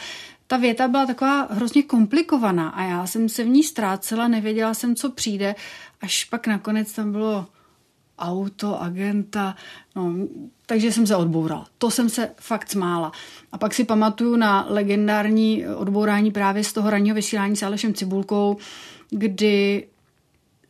ta 0.46 0.56
věta 0.56 0.88
byla 0.88 1.06
taková 1.06 1.46
hrozně 1.50 1.82
komplikovaná 1.82 2.68
a 2.68 2.82
já 2.82 3.06
jsem 3.06 3.28
se 3.28 3.44
v 3.44 3.48
ní 3.48 3.62
ztrácela, 3.62 4.28
nevěděla 4.28 4.74
jsem, 4.74 4.96
co 4.96 5.10
přijde, 5.10 5.54
až 6.00 6.24
pak 6.24 6.46
nakonec 6.46 6.92
tam 6.92 7.12
bylo 7.12 7.46
auto, 8.18 8.82
agenta, 8.82 9.56
no, 9.96 10.14
takže 10.70 10.92
jsem 10.92 11.06
se 11.06 11.16
odbourala. 11.16 11.66
To 11.78 11.90
jsem 11.90 12.08
se 12.08 12.30
fakt 12.36 12.70
smála. 12.70 13.12
A 13.52 13.58
pak 13.58 13.74
si 13.74 13.84
pamatuju 13.84 14.36
na 14.36 14.66
legendární 14.68 15.66
odbourání 15.66 16.30
právě 16.30 16.64
z 16.64 16.72
toho 16.72 16.90
ranního 16.90 17.14
vysílání 17.14 17.56
s 17.56 17.62
Alešem 17.62 17.94
Cibulkou, 17.94 18.56
kdy 19.10 19.86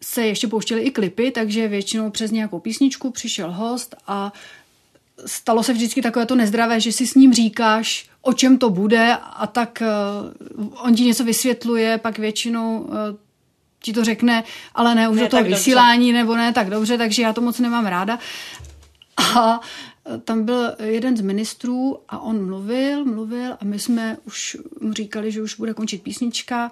se 0.02 0.26
ještě 0.26 0.48
pouštěly 0.48 0.82
i 0.82 0.90
klipy, 0.90 1.30
takže 1.30 1.68
většinou 1.68 2.10
přes 2.10 2.30
nějakou 2.30 2.60
písničku 2.60 3.10
přišel 3.10 3.52
host 3.52 3.94
a 4.06 4.32
stalo 5.26 5.62
se 5.62 5.72
vždycky 5.72 6.02
takové 6.02 6.26
to 6.26 6.34
nezdravé, 6.34 6.80
že 6.80 6.92
si 6.92 7.06
s 7.06 7.14
ním 7.14 7.32
říkáš, 7.32 8.08
o 8.22 8.32
čem 8.32 8.58
to 8.58 8.70
bude 8.70 9.16
a 9.22 9.46
tak 9.46 9.82
uh, 10.56 10.66
on 10.86 10.94
ti 10.94 11.04
něco 11.04 11.24
vysvětluje, 11.24 11.98
pak 11.98 12.18
většinou 12.18 12.80
uh, 12.80 12.96
ti 13.82 13.92
to 13.92 14.04
řekne, 14.04 14.44
ale 14.74 14.94
ne 14.94 15.08
už 15.08 15.16
ne, 15.16 15.22
do 15.22 15.28
toho 15.28 15.44
vysílání, 15.44 16.12
dobře. 16.12 16.18
nebo 16.18 16.36
ne 16.36 16.52
tak 16.52 16.70
dobře, 16.70 16.98
takže 16.98 17.22
já 17.22 17.32
to 17.32 17.40
moc 17.40 17.58
nemám 17.58 17.86
ráda. 17.86 18.18
A 19.36 19.60
tam 20.18 20.44
byl 20.44 20.74
jeden 20.82 21.16
z 21.16 21.20
ministrů 21.20 21.98
a 22.08 22.18
on 22.18 22.46
mluvil, 22.46 23.04
mluvil 23.04 23.52
a 23.52 23.64
my 23.64 23.78
jsme 23.78 24.16
už 24.24 24.56
mu 24.80 24.92
říkali, 24.92 25.32
že 25.32 25.42
už 25.42 25.54
bude 25.54 25.74
končit 25.74 26.02
písnička 26.02 26.70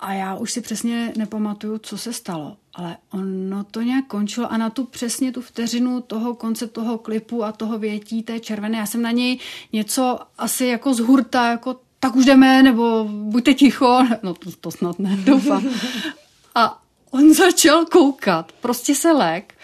a 0.00 0.12
já 0.12 0.34
už 0.34 0.52
si 0.52 0.60
přesně 0.60 1.12
nepamatuju, 1.16 1.78
co 1.78 1.98
se 1.98 2.12
stalo, 2.12 2.56
ale 2.74 2.96
ono 3.12 3.64
to 3.64 3.82
nějak 3.82 4.06
končilo 4.06 4.52
a 4.52 4.56
na 4.56 4.70
tu 4.70 4.84
přesně 4.84 5.32
tu 5.32 5.40
vteřinu 5.40 6.00
toho 6.00 6.34
konce 6.34 6.66
toho 6.66 6.98
klipu 6.98 7.44
a 7.44 7.52
toho 7.52 7.78
větí 7.78 8.22
té 8.22 8.40
červené, 8.40 8.78
já 8.78 8.86
jsem 8.86 9.02
na 9.02 9.10
něj 9.10 9.38
něco 9.72 10.18
asi 10.38 10.66
jako 10.66 10.94
z 10.94 10.98
hurta, 10.98 11.50
jako 11.50 11.80
tak 12.00 12.16
už 12.16 12.24
jdeme, 12.24 12.62
nebo 12.62 13.04
buďte 13.10 13.54
ticho, 13.54 14.06
no 14.22 14.34
to, 14.34 14.50
to 14.60 14.70
snad 14.70 14.98
ne, 14.98 15.16
doufám. 15.16 15.68
A 16.54 16.82
on 17.10 17.34
začal 17.34 17.84
koukat, 17.84 18.52
prostě 18.52 18.94
se 18.94 19.12
lek 19.12 19.54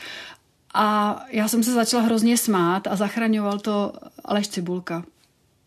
a 0.75 1.17
já 1.29 1.49
jsem 1.49 1.63
se 1.63 1.73
začala 1.73 2.03
hrozně 2.03 2.37
smát 2.37 2.87
a 2.87 2.97
zachraňoval 2.97 3.59
to 3.59 3.93
Aleš 4.25 4.49
Cibulka. 4.49 5.05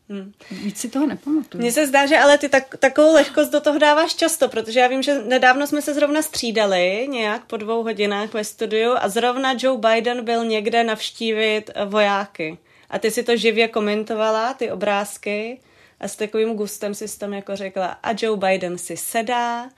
Hmm. 0.10 0.34
Víc 0.52 0.78
si 0.78 0.90
toho 0.90 1.08
nepamatuju. 1.08 1.62
Mně 1.62 1.72
se 1.72 1.88
zdá, 1.88 2.06
že 2.06 2.18
ale 2.18 2.38
ty 2.38 2.50
tak, 2.50 2.78
takovou 2.78 3.14
lehkost 3.14 3.52
do 3.52 3.62
toho 3.62 3.80
dáváš 3.80 4.16
často, 4.16 4.50
protože 4.50 4.80
já 4.80 4.88
vím, 4.88 5.04
že 5.04 5.24
nedávno 5.24 5.68
jsme 5.68 5.82
se 5.82 5.94
zrovna 5.94 6.22
střídali 6.22 7.08
nějak 7.10 7.46
po 7.46 7.58
dvou 7.58 7.84
hodinách 7.84 8.34
ve 8.34 8.44
studiu 8.44 8.96
a 8.98 9.10
zrovna 9.10 9.56
Joe 9.60 9.78
Biden 9.78 10.26
byl 10.26 10.46
někde 10.46 10.84
navštívit 10.84 11.72
vojáky. 11.86 12.58
A 12.90 13.00
ty 13.00 13.12
si 13.12 13.24
to 13.24 13.38
živě 13.38 13.68
komentovala, 13.68 14.54
ty 14.54 14.72
obrázky 14.72 15.60
a 16.00 16.08
s 16.08 16.16
takovým 16.16 16.56
gustem 16.56 16.94
si 16.94 17.20
tam 17.20 17.34
jako 17.34 17.56
řekla 17.56 17.88
a 18.04 18.10
Joe 18.22 18.38
Biden 18.38 18.78
si 18.78 18.98
sedá 18.98 19.70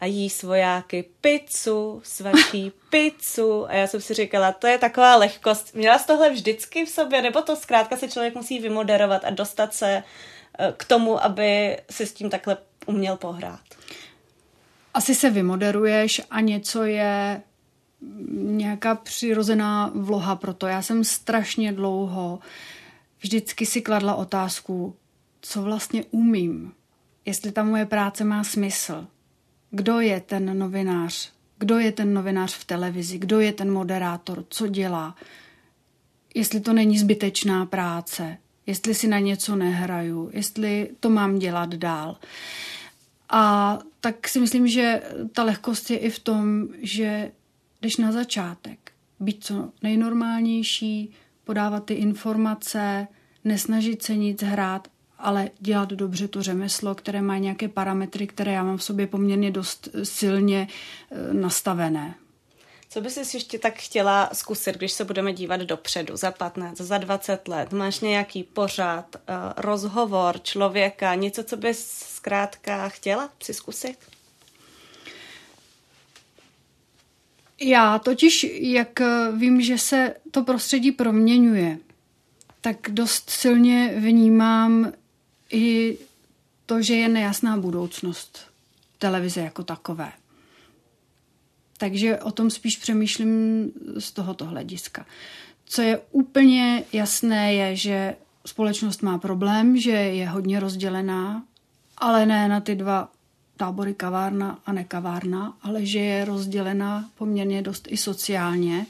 a 0.00 0.06
jí 0.06 0.30
svojáky 0.30 1.04
pizzu, 1.20 2.00
svačí 2.04 2.72
pizzu 2.90 3.66
a 3.66 3.74
já 3.74 3.86
jsem 3.86 4.00
si 4.00 4.14
říkala, 4.14 4.52
to 4.52 4.66
je 4.66 4.78
taková 4.78 5.16
lehkost. 5.16 5.74
Měla 5.74 5.98
jsi 5.98 6.06
tohle 6.06 6.30
vždycky 6.30 6.86
v 6.86 6.88
sobě, 6.88 7.22
nebo 7.22 7.42
to 7.42 7.56
zkrátka 7.56 7.96
se 7.96 8.08
člověk 8.08 8.34
musí 8.34 8.58
vymoderovat 8.58 9.24
a 9.24 9.30
dostat 9.30 9.74
se 9.74 10.02
eh, 10.58 10.74
k 10.76 10.84
tomu, 10.84 11.24
aby 11.24 11.78
si 11.90 12.06
s 12.06 12.12
tím 12.12 12.30
takhle 12.30 12.56
uměl 12.86 13.16
pohrát? 13.16 13.60
Asi 14.94 15.14
se 15.14 15.30
vymoderuješ 15.30 16.20
a 16.30 16.40
něco 16.40 16.84
je 16.84 17.42
nějaká 18.30 18.94
přirozená 18.94 19.92
vloha 19.94 20.36
pro 20.36 20.54
to. 20.54 20.66
Já 20.66 20.82
jsem 20.82 21.04
strašně 21.04 21.72
dlouho 21.72 22.38
vždycky 23.20 23.66
si 23.66 23.82
kladla 23.82 24.14
otázku, 24.14 24.96
co 25.40 25.62
vlastně 25.62 26.04
umím, 26.10 26.72
jestli 27.24 27.52
ta 27.52 27.62
moje 27.62 27.86
práce 27.86 28.24
má 28.24 28.44
smysl, 28.44 29.06
kdo 29.70 30.00
je 30.00 30.20
ten 30.20 30.58
novinář, 30.58 31.32
kdo 31.58 31.78
je 31.78 31.92
ten 31.92 32.14
novinář 32.14 32.54
v 32.54 32.64
televizi, 32.64 33.18
kdo 33.18 33.40
je 33.40 33.52
ten 33.52 33.72
moderátor, 33.72 34.44
co 34.48 34.68
dělá, 34.68 35.16
jestli 36.34 36.60
to 36.60 36.72
není 36.72 36.98
zbytečná 36.98 37.66
práce, 37.66 38.38
jestli 38.66 38.94
si 38.94 39.08
na 39.08 39.18
něco 39.18 39.56
nehraju, 39.56 40.30
jestli 40.32 40.90
to 41.00 41.10
mám 41.10 41.38
dělat 41.38 41.74
dál. 41.74 42.16
A 43.28 43.78
tak 44.00 44.28
si 44.28 44.40
myslím, 44.40 44.68
že 44.68 45.02
ta 45.32 45.44
lehkost 45.44 45.90
je 45.90 45.98
i 45.98 46.10
v 46.10 46.18
tom, 46.18 46.68
že 46.82 47.32
jdeš 47.82 47.96
na 47.96 48.12
začátek, 48.12 48.92
být 49.20 49.44
co 49.44 49.72
nejnormálnější, 49.82 51.10
podávat 51.44 51.84
ty 51.84 51.94
informace, 51.94 53.08
nesnažit 53.44 54.02
se 54.02 54.16
nic 54.16 54.42
hrát 54.42 54.88
ale 55.22 55.50
dělat 55.58 55.88
dobře 55.88 56.28
to 56.28 56.42
řemeslo, 56.42 56.94
které 56.94 57.22
má 57.22 57.38
nějaké 57.38 57.68
parametry, 57.68 58.26
které 58.26 58.52
já 58.52 58.62
mám 58.62 58.76
v 58.76 58.84
sobě 58.84 59.06
poměrně 59.06 59.50
dost 59.50 59.88
silně 60.02 60.68
eh, 61.10 61.34
nastavené. 61.34 62.14
Co 62.92 63.00
bys 63.00 63.14
si 63.14 63.36
ještě 63.36 63.58
tak 63.58 63.78
chtěla 63.78 64.30
zkusit, 64.32 64.76
když 64.76 64.92
se 64.92 65.04
budeme 65.04 65.32
dívat 65.32 65.60
dopředu, 65.60 66.16
za 66.16 66.30
15, 66.30 66.76
za 66.76 66.98
20 66.98 67.48
let? 67.48 67.72
Máš 67.72 68.00
nějaký 68.00 68.42
pořád, 68.42 69.16
eh, 69.16 69.20
rozhovor 69.56 70.40
člověka, 70.42 71.14
něco, 71.14 71.44
co 71.44 71.56
bys 71.56 71.88
zkrátka 72.16 72.88
chtěla 72.88 73.30
si 73.42 73.54
zkusit? 73.54 73.96
Já 77.60 77.98
totiž, 77.98 78.46
jak 78.52 79.00
eh, 79.00 79.32
vím, 79.36 79.60
že 79.60 79.78
se 79.78 80.14
to 80.30 80.44
prostředí 80.44 80.92
proměňuje, 80.92 81.78
tak 82.60 82.76
dost 82.90 83.30
silně 83.30 83.94
vnímám 83.96 84.92
i 85.50 85.98
to, 86.66 86.82
že 86.82 86.94
je 86.94 87.08
nejasná 87.08 87.56
budoucnost 87.56 88.38
televize 88.98 89.40
jako 89.40 89.62
takové. 89.62 90.12
Takže 91.78 92.18
o 92.18 92.30
tom 92.30 92.50
spíš 92.50 92.76
přemýšlím 92.76 93.72
z 93.98 94.12
tohoto 94.12 94.44
hlediska. 94.44 95.06
Co 95.64 95.82
je 95.82 96.00
úplně 96.10 96.84
jasné, 96.92 97.54
je, 97.54 97.76
že 97.76 98.16
společnost 98.46 99.02
má 99.02 99.18
problém, 99.18 99.76
že 99.76 99.90
je 99.90 100.28
hodně 100.28 100.60
rozdělená, 100.60 101.44
ale 101.98 102.26
ne 102.26 102.48
na 102.48 102.60
ty 102.60 102.74
dva 102.74 103.08
tábory 103.56 103.94
kavárna 103.94 104.58
a 104.66 104.72
nekavárna, 104.72 105.56
ale 105.62 105.86
že 105.86 105.98
je 105.98 106.24
rozdělená 106.24 107.10
poměrně 107.18 107.62
dost 107.62 107.88
i 107.90 107.96
sociálně 107.96 108.86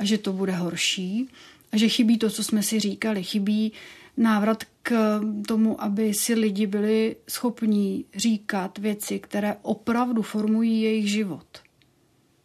a 0.00 0.04
že 0.04 0.18
to 0.18 0.32
bude 0.32 0.52
horší 0.52 1.28
a 1.72 1.76
že 1.76 1.88
chybí 1.88 2.18
to, 2.18 2.30
co 2.30 2.44
jsme 2.44 2.62
si 2.62 2.80
říkali. 2.80 3.22
Chybí 3.22 3.72
návrat 4.16 4.64
k 4.82 5.20
tomu, 5.48 5.82
aby 5.82 6.14
si 6.14 6.34
lidi 6.34 6.66
byli 6.66 7.16
schopní 7.28 8.04
říkat 8.14 8.78
věci, 8.78 9.18
které 9.18 9.56
opravdu 9.62 10.22
formují 10.22 10.82
jejich 10.82 11.10
život. 11.10 11.46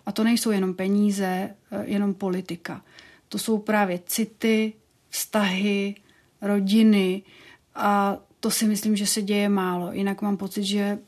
A 0.06 0.12
to 0.12 0.24
nejsou 0.24 0.52
jenom 0.52 0.74
peníze, 0.74 1.56
eh, 1.72 1.84
jenom 1.86 2.14
politika. 2.14 2.86
To 3.30 3.38
jsou 3.38 3.58
právě 3.58 4.00
city, 4.06 4.74
vztahy, 5.10 5.96
rodiny 6.42 7.24
a 7.76 8.18
to 8.40 8.52
si 8.52 8.66
myslím, 8.66 8.96
že 8.96 9.08
se 9.08 9.22
děje 9.22 9.50
málo. 9.50 9.92
Jinak 9.94 10.22
mám 10.22 10.38
pocit, 10.38 10.64
že 10.64 11.00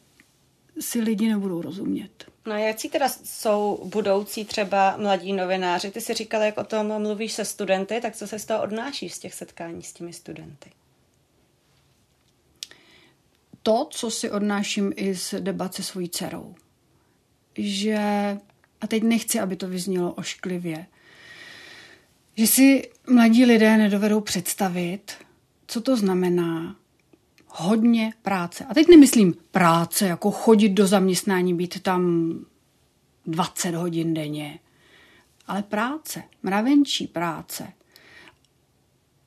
si 0.80 1.01
lidi 1.01 1.30
nebudou 1.30 1.62
rozumět. 1.62 2.31
No 2.46 2.54
a 2.54 2.58
jaký 2.58 2.89
teda 2.89 3.10
jsou 3.10 3.82
budoucí 3.86 4.46
třeba 4.46 4.98
mladí 4.98 5.34
novináři? 5.34 5.92
Ty 5.92 6.02
si 6.02 6.14
říkala, 6.14 6.46
jak 6.46 6.58
o 6.58 6.64
tom 6.64 7.02
mluvíš 7.02 7.34
se 7.34 7.46
studenty, 7.46 8.02
tak 8.02 8.16
co 8.16 8.28
se 8.28 8.39
z 8.39 8.46
toho 8.46 8.64
odnášíš 8.64 9.14
z 9.14 9.20
těch 9.20 9.34
setkání 9.34 9.84
s 9.84 9.94
těmi 9.94 10.14
studenty? 10.14 10.72
To, 13.64 13.88
co 13.92 14.12
si 14.12 14.32
odnáším 14.32 14.94
i 14.96 15.16
z 15.16 15.34
debat 15.39 15.74
se 15.74 15.84
svojí 15.84 16.10
dcerou. 16.10 16.56
Že, 17.58 17.98
a 18.82 18.88
teď 18.88 19.04
nechci, 19.04 19.39
aby 19.39 19.56
to 19.56 19.68
vyznělo 19.68 20.14
ošklivě, 20.14 20.86
že 22.38 22.48
si 22.48 22.89
mladí 23.10 23.46
lidé 23.46 23.78
nedovedou 23.78 24.22
představit, 24.22 25.14
co 25.68 25.82
to 25.82 25.98
znamená 25.98 26.76
hodně 27.52 28.14
práce. 28.22 28.66
A 28.66 28.74
teď 28.74 28.88
nemyslím 28.88 29.34
práce, 29.52 30.08
jako 30.08 30.32
chodit 30.32 30.70
do 30.70 30.88
zaměstnání, 30.88 31.54
být 31.54 31.84
tam 31.84 32.34
20 33.26 33.76
hodin 33.76 34.14
denně, 34.14 34.60
ale 35.47 35.64
práce, 35.64 36.24
mravenčí 36.43 37.08
práce. 37.08 37.74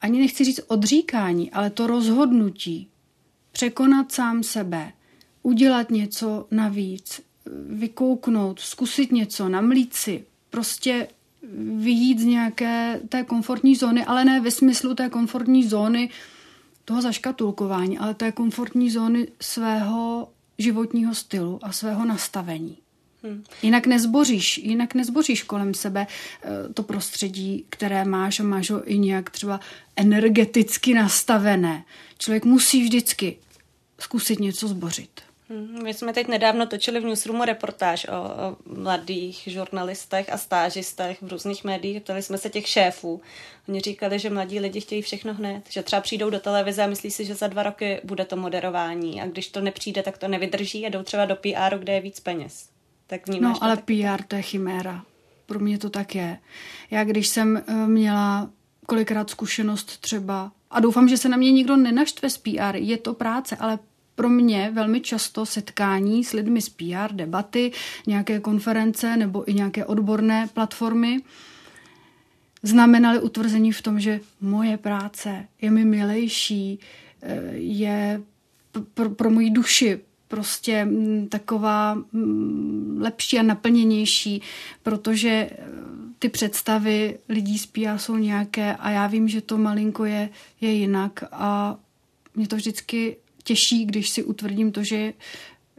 Ani 0.01 0.21
nechci 0.21 0.45
říct 0.45 0.61
odříkání, 0.67 1.51
ale 1.51 1.71
to 1.71 1.87
rozhodnutí, 1.87 2.89
překonat 3.53 4.13
sám 4.13 4.43
sebe, 4.43 4.93
udělat 5.43 5.91
něco 5.91 6.47
navíc, 6.51 7.21
vykouknout, 7.69 8.61
zkusit 8.61 9.13
něco, 9.13 9.49
namlít 9.49 9.95
si, 9.95 10.25
prostě 10.51 11.09
vyjít 11.77 12.19
z 12.19 12.25
nějaké 12.25 13.01
té 13.09 13.25
komfortní 13.25 13.77
zóny, 13.77 14.05
ale 14.05 14.25
ne 14.25 14.41
ve 14.41 14.51
smyslu 14.51 14.95
té 14.95 15.09
komfortní 15.09 15.65
zóny 15.65 16.11
toho 16.85 17.03
zaškatulkování, 17.03 17.99
ale 17.99 18.15
té 18.15 18.33
komfortní 18.33 18.91
zóny 18.91 19.29
svého 19.41 20.29
životního 20.59 21.15
stylu 21.15 21.59
a 21.63 21.73
svého 21.73 22.05
nastavení. 22.05 22.79
Hmm. 23.23 23.45
Jinak 23.63 23.87
nezboříš, 23.87 24.59
jinak 24.59 24.95
nezboříš 24.95 25.43
kolem 25.43 25.75
sebe 25.75 26.07
eh, 26.43 26.73
to 26.75 26.83
prostředí, 26.83 27.65
které 27.71 28.05
máš 28.05 28.41
a 28.41 28.43
máš 28.43 28.71
ho 28.71 28.91
i 28.91 28.99
nějak 28.99 29.31
třeba 29.31 29.61
energeticky 29.97 30.95
nastavené. 30.95 31.85
Člověk 32.19 32.45
musí 32.45 32.83
vždycky 32.83 33.37
zkusit 34.01 34.41
něco 34.41 34.69
zbořit. 34.69 35.21
Hmm, 35.49 35.83
my 35.83 35.95
jsme 35.95 36.13
teď 36.13 36.29
nedávno 36.29 36.67
točili 36.67 37.01
v 37.01 37.05
Newsroomu 37.05 37.45
reportáž 37.45 38.07
o, 38.09 38.13
o 38.13 38.57
mladých 38.81 39.43
žurnalistech 39.47 40.33
a 40.33 40.39
stážistech 40.39 41.23
v 41.23 41.29
různých 41.29 41.65
médiích. 41.65 42.03
Ptali 42.03 42.23
jsme 42.23 42.39
se 42.39 42.51
těch 42.51 42.69
šéfů. 42.69 43.21
Oni 43.69 43.81
říkali, 43.81 44.19
že 44.19 44.31
mladí 44.31 44.61
lidi 44.61 44.81
chtějí 44.81 45.03
všechno 45.03 45.35
hned, 45.35 45.63
že 45.71 45.83
třeba 45.83 46.03
přijdou 46.03 46.31
do 46.31 46.41
televize 46.41 46.83
a 46.83 46.87
myslí 46.87 47.11
si, 47.11 47.25
že 47.25 47.35
za 47.35 47.47
dva 47.47 47.63
roky 47.63 48.01
bude 48.05 48.25
to 48.25 48.37
moderování 48.37 49.23
a 49.23 49.27
když 49.27 49.49
to 49.49 49.61
nepřijde, 49.61 50.03
tak 50.03 50.19
to 50.19 50.29
nevydrží 50.29 50.87
a 50.87 50.89
jdou 50.89 51.03
třeba 51.03 51.25
do 51.25 51.37
PR, 51.37 51.79
kde 51.79 51.93
je 51.93 52.01
víc 52.01 52.21
peněz. 52.21 52.69
Tak 53.07 53.29
no, 53.29 53.59
ale 53.61 53.77
tak? 53.77 53.85
PR 53.85 54.23
to 54.29 54.37
je 54.37 54.43
chiméra. 54.43 55.05
Pro 55.47 55.59
mě 55.59 55.79
to 55.79 55.91
tak 55.91 56.15
je. 56.15 56.39
Já 56.91 57.05
když 57.05 57.29
jsem 57.29 57.57
eh, 57.57 57.87
měla 57.87 58.51
kolikrát 58.87 59.31
zkušenost 59.31 60.01
třeba, 60.01 60.53
a 60.71 60.81
doufám, 60.81 61.09
že 61.09 61.17
se 61.17 61.29
na 61.29 61.37
mě 61.37 61.53
nikdo 61.53 61.77
nenaštve 61.77 62.31
z 62.31 62.39
PR, 62.39 62.77
je 62.77 62.99
to 62.99 63.15
práce, 63.15 63.57
ale 63.57 63.79
pro 64.15 64.29
mě 64.29 64.71
velmi 64.75 65.01
často 65.01 65.47
setkání 65.47 66.25
s 66.25 66.33
lidmi 66.33 66.63
z 66.63 66.69
PR, 66.69 67.13
debaty, 67.13 67.73
nějaké 68.07 68.41
konference 68.41 69.17
nebo 69.17 69.51
i 69.51 69.55
nějaké 69.55 69.85
odborné 69.85 70.49
platformy 70.55 71.21
znamenaly 72.63 73.21
utvrzení 73.21 73.73
v 73.73 73.83
tom, 73.83 74.01
že 74.01 74.21
moje 74.41 74.77
práce 74.77 75.49
je 75.61 75.71
mi 75.71 75.85
milejší, 75.85 76.79
eh, 77.23 77.41
je 77.53 78.23
pro, 78.95 79.11
pro 79.11 79.31
moji 79.31 79.51
duši 79.51 80.01
prostě 80.29 80.85
mm, 80.85 81.29
taková 81.29 81.95
mm, 81.95 82.99
lepší 83.01 83.39
a 83.39 83.43
naplněnější, 83.43 84.43
protože 84.83 85.31
eh, 85.31 85.59
ty 86.19 86.29
představy 86.29 87.19
lidí 87.29 87.59
z 87.59 87.67
PR 87.67 87.99
jsou 87.99 88.17
nějaké 88.17 88.77
a 88.77 88.91
já 88.91 89.07
vím, 89.07 89.29
že 89.29 89.41
to 89.41 89.59
malinko 89.59 90.05
je, 90.05 90.29
je 90.61 90.73
jinak 90.73 91.25
a 91.33 91.77
mě 92.35 92.49
to 92.49 92.57
vždycky 92.57 93.17
těžší, 93.45 93.85
když 93.85 94.11
si 94.11 94.23
utvrdím 94.23 94.73
to, 94.73 94.85
že 94.85 95.13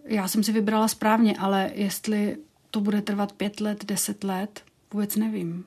já 0.06 0.28
jsem 0.28 0.44
si 0.44 0.52
vybrala 0.52 0.88
správně, 0.88 1.36
ale 1.40 1.72
jestli 1.74 2.38
to 2.72 2.82
bude 2.82 3.02
trvat 3.02 3.32
pět 3.32 3.62
let, 3.62 3.86
deset 3.86 4.24
let, 4.24 4.64
vůbec 4.94 5.16
nevím. 5.16 5.66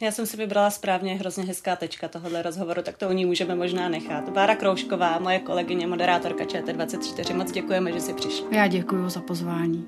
Já 0.00 0.10
jsem 0.10 0.26
si 0.26 0.36
vybrala 0.36 0.70
správně 0.70 1.14
hrozně 1.14 1.44
hezká 1.44 1.76
tečka 1.76 2.08
tohohle 2.08 2.42
rozhovoru, 2.42 2.82
tak 2.82 2.96
to 2.96 3.08
u 3.08 3.12
ní 3.12 3.24
můžeme 3.24 3.54
možná 3.54 3.88
nechat. 3.88 4.28
Bára 4.28 4.56
Kroušková, 4.56 5.18
moje 5.18 5.38
kolegyně, 5.38 5.86
moderátorka 5.86 6.44
ČT24, 6.44 7.36
moc 7.36 7.52
děkujeme, 7.52 7.92
že 7.92 8.00
jsi 8.00 8.14
přišla. 8.14 8.46
Já 8.50 8.66
děkuji 8.66 9.08
za 9.08 9.20
pozvání. 9.20 9.86